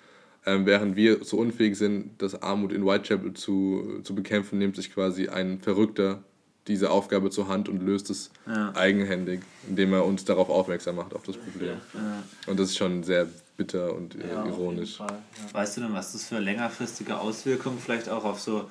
[0.46, 4.92] ähm, während wir so unfähig sind, das Armut in Whitechapel zu, zu bekämpfen, nimmt sich
[4.92, 6.22] quasi ein Verrückter
[6.68, 8.74] diese Aufgabe zur Hand und löst es ja.
[8.74, 11.78] eigenhändig, indem er uns darauf aufmerksam macht, auf das Problem.
[11.94, 12.22] Ja.
[12.46, 13.26] Und das ist schon sehr
[13.56, 14.98] bitter und ja, ironisch.
[15.52, 18.70] Weißt du denn, was das für längerfristige Auswirkungen vielleicht auch auf so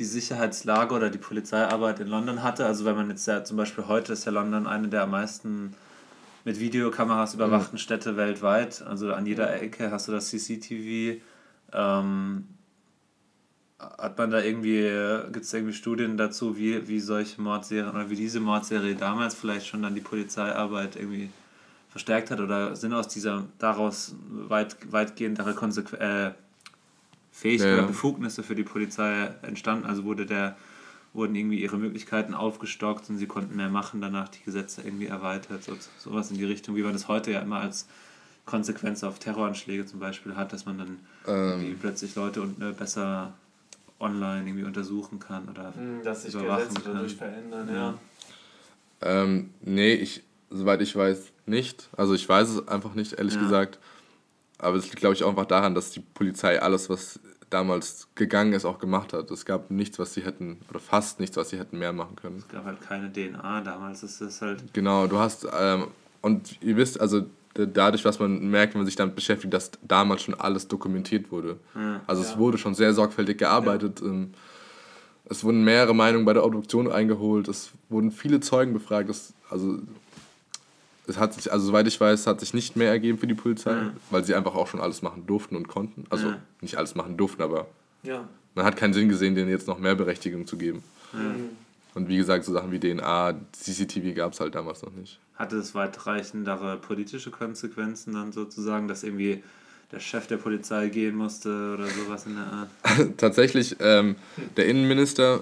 [0.00, 2.64] die Sicherheitslage oder die Polizeiarbeit in London hatte?
[2.64, 5.76] Also wenn man jetzt ja zum Beispiel heute ist ja London eine der am meisten
[6.46, 7.80] mit Videokameras überwachten mhm.
[7.80, 8.80] Städte weltweit.
[8.82, 11.20] Also an jeder Ecke hast du das CCTV.
[11.74, 12.48] Ähm,
[13.78, 14.90] hat man da irgendwie,
[15.32, 19.66] gibt es irgendwie Studien dazu, wie, wie solche Mordserien oder wie diese Mordserie damals vielleicht
[19.66, 21.28] schon dann die Polizeiarbeit irgendwie
[21.90, 26.32] verstärkt hat oder sind aus dieser daraus weit, weitgehendere Konsequ äh,
[27.40, 27.78] Fähigkeiten ja.
[27.78, 29.86] oder Befugnisse für die Polizei entstanden?
[29.86, 30.56] Also wurde der,
[31.12, 35.64] wurden irgendwie ihre Möglichkeiten aufgestockt und sie konnten mehr machen, danach die Gesetze irgendwie erweitert,
[35.64, 37.86] so, sowas in die Richtung, wie man das heute ja immer als
[38.46, 41.76] Konsequenz auf Terroranschläge zum Beispiel hat, dass man dann ähm.
[41.80, 43.32] plötzlich Leute und, äh, besser
[44.00, 47.74] online irgendwie untersuchen kann oder hm, Dass sich überwachen Gesetze dadurch verändern, ja.
[47.74, 47.98] ja.
[49.02, 51.90] Ähm, nee, ich, soweit ich weiß, nicht.
[51.96, 53.42] Also ich weiß es einfach nicht, ehrlich ja.
[53.42, 53.78] gesagt.
[54.58, 57.20] Aber es liegt, glaube ich, auch einfach daran, dass die Polizei alles, was
[57.50, 59.30] damals gegangen ist, auch gemacht hat.
[59.30, 62.38] Es gab nichts, was sie hätten, oder fast nichts, was sie hätten mehr machen können.
[62.38, 64.72] Es gab halt keine DNA, damals ist es halt.
[64.72, 65.88] Genau, du hast, ähm,
[66.22, 70.22] und ihr wisst, also dadurch, was man merkt, wenn man sich damit beschäftigt, dass damals
[70.22, 71.58] schon alles dokumentiert wurde.
[71.74, 74.00] Ja, also es wurde schon sehr sorgfältig gearbeitet.
[74.00, 74.06] Ja.
[74.06, 74.34] Ähm,
[75.24, 77.48] es wurden mehrere Meinungen bei der Obduktion eingeholt.
[77.48, 79.10] Es wurden viele Zeugen befragt.
[79.10, 79.78] Es, also
[81.10, 83.72] es hat sich, also soweit ich weiß, hat sich nicht mehr ergeben für die Polizei,
[83.72, 83.92] ja.
[84.10, 86.04] weil sie einfach auch schon alles machen durften und konnten.
[86.10, 87.66] Also nicht alles machen durften, aber
[88.54, 90.82] man hat keinen Sinn gesehen, denen jetzt noch mehr Berechtigung zu geben.
[91.94, 95.56] Und wie gesagt, so Sachen wie DNA, CCTV gab es halt damals noch nicht hatte
[95.56, 99.42] es weitreichendere politische Konsequenzen dann sozusagen, dass irgendwie
[99.90, 103.16] der Chef der Polizei gehen musste oder sowas in der Art?
[103.16, 104.16] Tatsächlich, ähm,
[104.58, 105.40] der Innenminister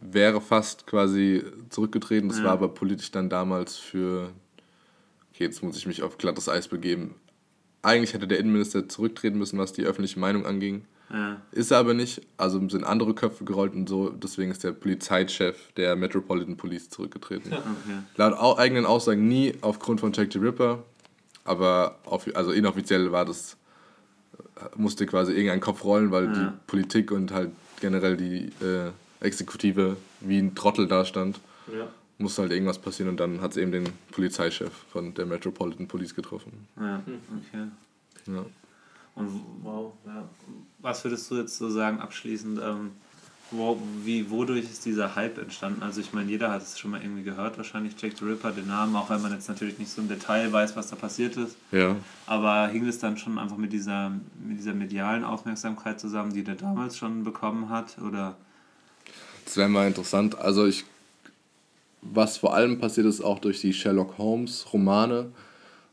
[0.00, 2.28] wäre fast quasi zurückgetreten.
[2.28, 2.44] Das ja.
[2.44, 4.30] war aber politisch dann damals für.
[5.36, 7.14] Okay, jetzt muss ich mich auf glattes Eis begeben.
[7.82, 10.86] Eigentlich hätte der Innenminister zurücktreten müssen, was die öffentliche Meinung anging.
[11.12, 11.42] Ja.
[11.52, 12.22] Ist er aber nicht.
[12.38, 14.08] Also sind andere Köpfe gerollt und so.
[14.08, 17.52] Deswegen ist der Polizeichef der Metropolitan Police zurückgetreten.
[17.52, 17.98] Ja, okay.
[18.16, 20.82] Laut eigenen Aussagen nie aufgrund von Jack the Ripper.
[21.44, 23.58] Aber auf, also inoffiziell war das,
[24.74, 26.32] musste quasi irgendein Kopf rollen, weil ja.
[26.32, 31.40] die Politik und halt generell die äh, Exekutive wie ein Trottel dastand.
[31.70, 31.88] Ja.
[32.18, 36.14] Musste halt irgendwas passieren und dann hat es eben den Polizeichef von der Metropolitan Police
[36.14, 36.66] getroffen.
[36.80, 37.66] Ja, okay.
[38.26, 38.44] Ja.
[39.14, 40.28] Und wow, ja.
[40.78, 42.60] was würdest du jetzt so sagen abschließend?
[42.62, 42.90] Ähm,
[43.50, 45.82] wo, wie, wodurch ist dieser Hype entstanden?
[45.82, 48.66] Also ich meine, jeder hat es schon mal irgendwie gehört, wahrscheinlich Jack the Ripper, den
[48.66, 51.56] Namen, auch wenn man jetzt natürlich nicht so im Detail weiß, was da passiert ist.
[51.70, 51.96] Ja.
[52.26, 54.10] Aber hing es dann schon einfach mit dieser,
[54.44, 57.98] mit dieser medialen Aufmerksamkeit zusammen, die der damals schon bekommen hat?
[57.98, 58.36] Oder?
[59.44, 60.36] Das wäre mal interessant.
[60.36, 60.84] Also ich,
[62.12, 65.30] was vor allem passiert ist, auch durch die Sherlock Holmes Romane,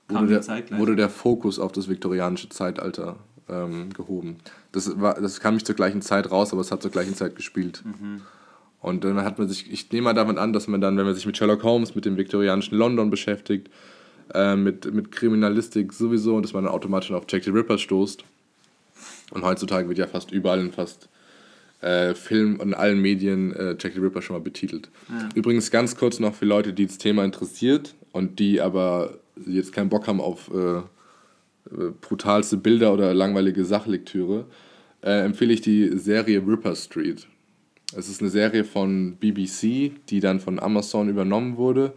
[0.07, 3.18] wurde der, wurde der Fokus auf das viktorianische Zeitalter
[3.49, 4.38] ähm, gehoben.
[4.72, 7.36] Das, war, das kam nicht zur gleichen Zeit raus, aber es hat zur gleichen Zeit
[7.36, 7.84] gespielt.
[7.86, 8.22] Mhm.
[8.82, 11.16] Und dann hat man sich, ich nehme mal davon an, dass man dann, wenn man
[11.16, 13.70] sich mit Sherlock Holmes, mit dem viktorianischen London beschäftigt,
[14.34, 18.24] äh, mit, mit Kriminalistik sowieso und dass man dann automatisch auf Jack the Ripper stoßt.
[19.32, 21.07] Und heutzutage wird ja fast überall in fast
[21.84, 24.90] äh, Film und allen Medien äh, Jack the Ripper schon mal betitelt.
[25.10, 25.30] Ja.
[25.36, 29.90] Übrigens ganz kurz noch für Leute, die das Thema interessiert und die aber jetzt keinen
[29.90, 30.84] Bock haben auf äh, äh
[32.02, 34.46] brutalste Bilder oder langweilige Sachlektüre,
[35.02, 37.28] äh, empfehle ich die Serie Ripper Street.
[37.96, 41.94] Es ist eine Serie von BBC, die dann von Amazon übernommen wurde.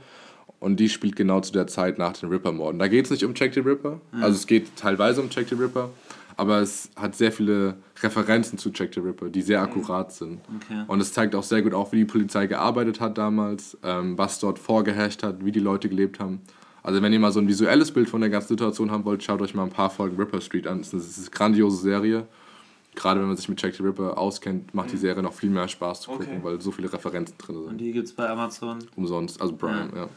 [0.59, 2.79] Und die spielt genau zu der Zeit nach den Ripper-Morden.
[2.79, 4.01] Da geht es nicht um Jack the Ripper.
[4.13, 4.23] Mhm.
[4.23, 5.91] Also es geht teilweise um Jack the Ripper.
[6.37, 10.41] Aber es hat sehr viele Referenzen zu Jack the Ripper, die sehr akkurat sind.
[10.57, 10.83] Okay.
[10.87, 14.39] Und es zeigt auch sehr gut auf, wie die Polizei gearbeitet hat damals, ähm, was
[14.39, 16.41] dort vorgeherrscht hat, wie die Leute gelebt haben.
[16.83, 19.41] Also wenn ihr mal so ein visuelles Bild von der ganzen Situation haben wollt, schaut
[19.41, 20.81] euch mal ein paar Folgen Ripper Street an.
[20.81, 22.27] Das ist eine grandiose Serie
[22.97, 25.69] gerade wenn man sich mit Jack the Ripper auskennt, macht die Serie noch viel mehr
[25.69, 26.41] Spaß zu gucken, Okay.
[26.43, 27.67] weil so viele Referenzen drin sind.
[27.69, 28.79] Und die gibt es bei Amazon.
[28.97, 30.09] Umsonst, also Prime, ja.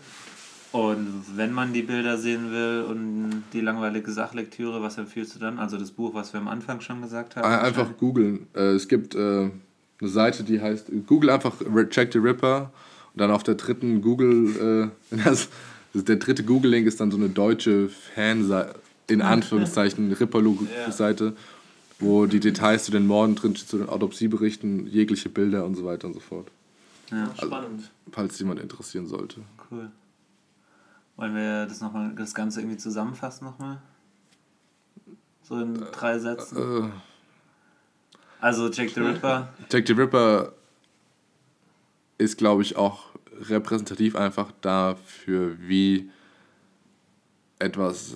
[0.71, 5.57] Und wenn man die Bilder sehen will und die langweilige Sachlektüre, was empfiehlst du dann?
[5.57, 7.45] Also das Buch, was wir am Anfang schon gesagt haben?
[7.45, 8.45] Ein- Einfach googeln.
[8.53, 9.49] Äh, es gibt äh,
[9.99, 11.55] eine Seite, die heißt, google einfach
[11.91, 12.71] Jack the Ripper
[13.13, 15.49] und dann auf der dritten Google, äh, das,
[15.93, 18.75] das, der dritte Google-Link ist dann so eine deutsche Fanseite,
[19.07, 21.35] in Anführungszeichen, Ripper-Seite,
[21.99, 25.83] wo die Details zu den Morden drin stehen, zu den Autopsieberichten, jegliche Bilder und so
[25.83, 26.47] weiter und so fort.
[27.09, 27.89] Ja, Spannend.
[28.11, 29.41] Falls jemand interessieren sollte.
[29.71, 29.89] cool.
[31.19, 33.81] Wollen wir das nochmal, das Ganze irgendwie zusammenfassen nochmal?
[35.43, 36.57] So in drei Sätzen.
[36.85, 36.89] Äh,
[38.39, 39.49] Also Jack the Ripper.
[39.69, 40.53] Jack the Ripper
[42.17, 43.07] ist, glaube ich, auch
[43.37, 46.09] repräsentativ einfach dafür, wie
[47.59, 48.15] etwas,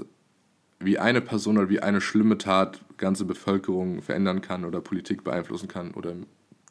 [0.80, 5.68] wie eine Person oder wie eine schlimme Tat ganze Bevölkerung verändern kann oder Politik beeinflussen
[5.68, 6.14] kann oder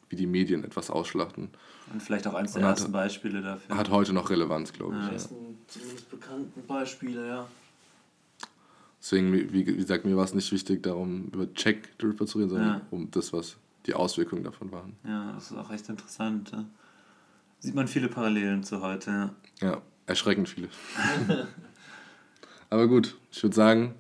[0.09, 1.51] wie die Medien etwas ausschlachten.
[1.93, 3.77] Und vielleicht auch eins der ersten Beispiele dafür.
[3.77, 5.23] Hat heute noch Relevanz, glaube ich.
[5.23, 5.29] Ja.
[5.73, 7.49] Zumindest bekannten Beispiele, ja.
[9.01, 12.69] Deswegen, wie, gesagt, mir war es nicht wichtig, darum über the Ripper zu reden, sondern
[12.69, 12.81] Ja.
[12.91, 13.57] um das, was
[13.87, 14.95] die Auswirkungen davon waren.
[15.05, 16.51] Ja, das ist auch echt interessant.
[16.53, 16.65] Ja.
[17.59, 19.11] Sieht man viele Parallelen zu heute.
[19.11, 19.31] Ja.
[19.61, 20.69] Ja, erschreckend viele.
[22.71, 23.95] Aber gut, ich würde sagen,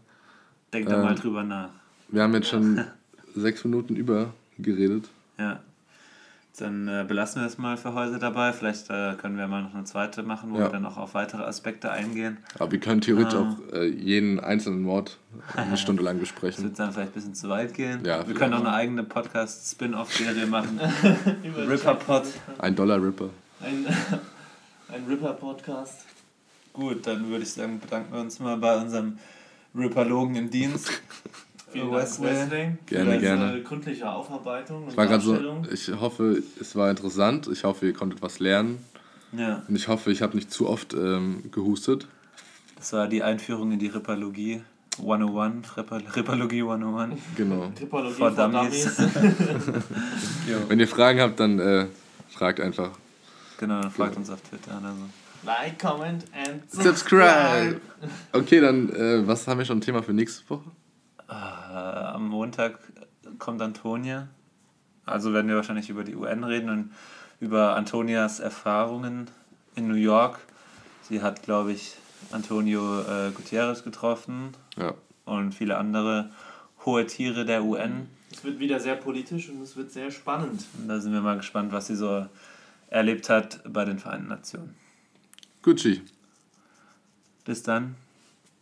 [0.73, 1.71] Denk da Ähm, mal drüber nach.
[2.09, 2.85] Wir haben jetzt schon
[3.35, 5.09] sechs Minuten über geredet.
[5.39, 5.63] Ja.
[6.59, 8.53] Dann äh, belassen wir es mal für heute dabei.
[8.53, 10.65] Vielleicht äh, können wir mal noch eine zweite machen, wo Ja.
[10.65, 12.37] wir dann auch auf weitere Aspekte eingehen.
[12.59, 13.57] Aber wir können theoretisch Ah.
[13.71, 15.19] auch äh, jeden einzelnen Mord
[15.57, 16.65] eine Stunde lang Das besprechen.
[16.65, 18.05] wird dann vielleicht ein bisschen zu weit gehen.
[18.05, 20.79] Ja, wir können auch eine eigene Podcast-Spin-Off-Serie machen.
[21.69, 22.25] Ripper-Pod.
[22.59, 23.31] Ein Dollar Ripper.
[23.61, 23.87] Ein,
[24.95, 26.05] ein Ripper-Podcast.
[26.75, 29.19] Gut, dann würde ich sagen, bedanken wir uns mal bei unserem
[29.75, 30.91] Ripperlogen im Dienst.
[31.73, 32.31] Vielen Dank, Wesley.
[32.31, 32.73] Wesley.
[32.87, 33.63] Gerne, gerne.
[33.63, 35.67] gründliche Aufarbeitung und Ich war gerade so, Darstellung.
[35.73, 37.49] ich hoffe, es war interessant.
[37.53, 38.85] Ich hoffe, ihr konntet was lernen.
[39.33, 42.07] Ja, Und ich hoffe, ich habe nicht zu oft ähm, gehustet.
[42.77, 44.63] das war die Einführung in die Ripperlogie
[44.99, 45.75] 101.
[45.77, 47.19] Ripper, Ripperlogie 101.
[47.37, 47.73] Genau.
[47.75, 48.97] Typologie For von Dummies.
[48.97, 49.15] Dummies.
[50.69, 51.87] Wenn ihr Fragen habt, dann äh,
[52.29, 52.91] fragt einfach.
[53.59, 55.47] Genau, dann fragt uns auf Twitter oder so.
[55.47, 57.81] Like, comment and Subscribe!
[58.33, 60.71] Okay, dann, äh, was haben wir schon ein Thema für nächste Woche?
[61.29, 61.33] Äh,
[61.75, 62.79] am Montag
[63.39, 64.29] kommt Antonia.
[65.05, 66.93] Also werden wir wahrscheinlich über die UN reden und
[67.41, 69.29] über Antonias Erfahrungen
[69.75, 70.39] in New York.
[71.09, 71.97] Sie hat, glaube ich,
[72.31, 74.95] Antonio äh, Gutierrez getroffen Ja.
[75.25, 76.31] und viele andere
[76.85, 78.09] hohe Tiere der UN.
[78.31, 80.65] Es wird wieder sehr politisch und es wird sehr spannend.
[80.79, 82.27] Und da sind wir mal gespannt, was sie so
[82.89, 84.75] erlebt hat bei den Vereinten Nationen.
[85.63, 86.03] Gucci.
[87.45, 87.97] Bis dann.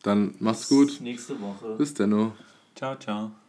[0.03, 1.01] Dann macht's gut.
[1.01, 1.75] Nächste Woche.
[1.77, 2.33] Bis denno.
[2.75, 3.40] Ciao, ciao.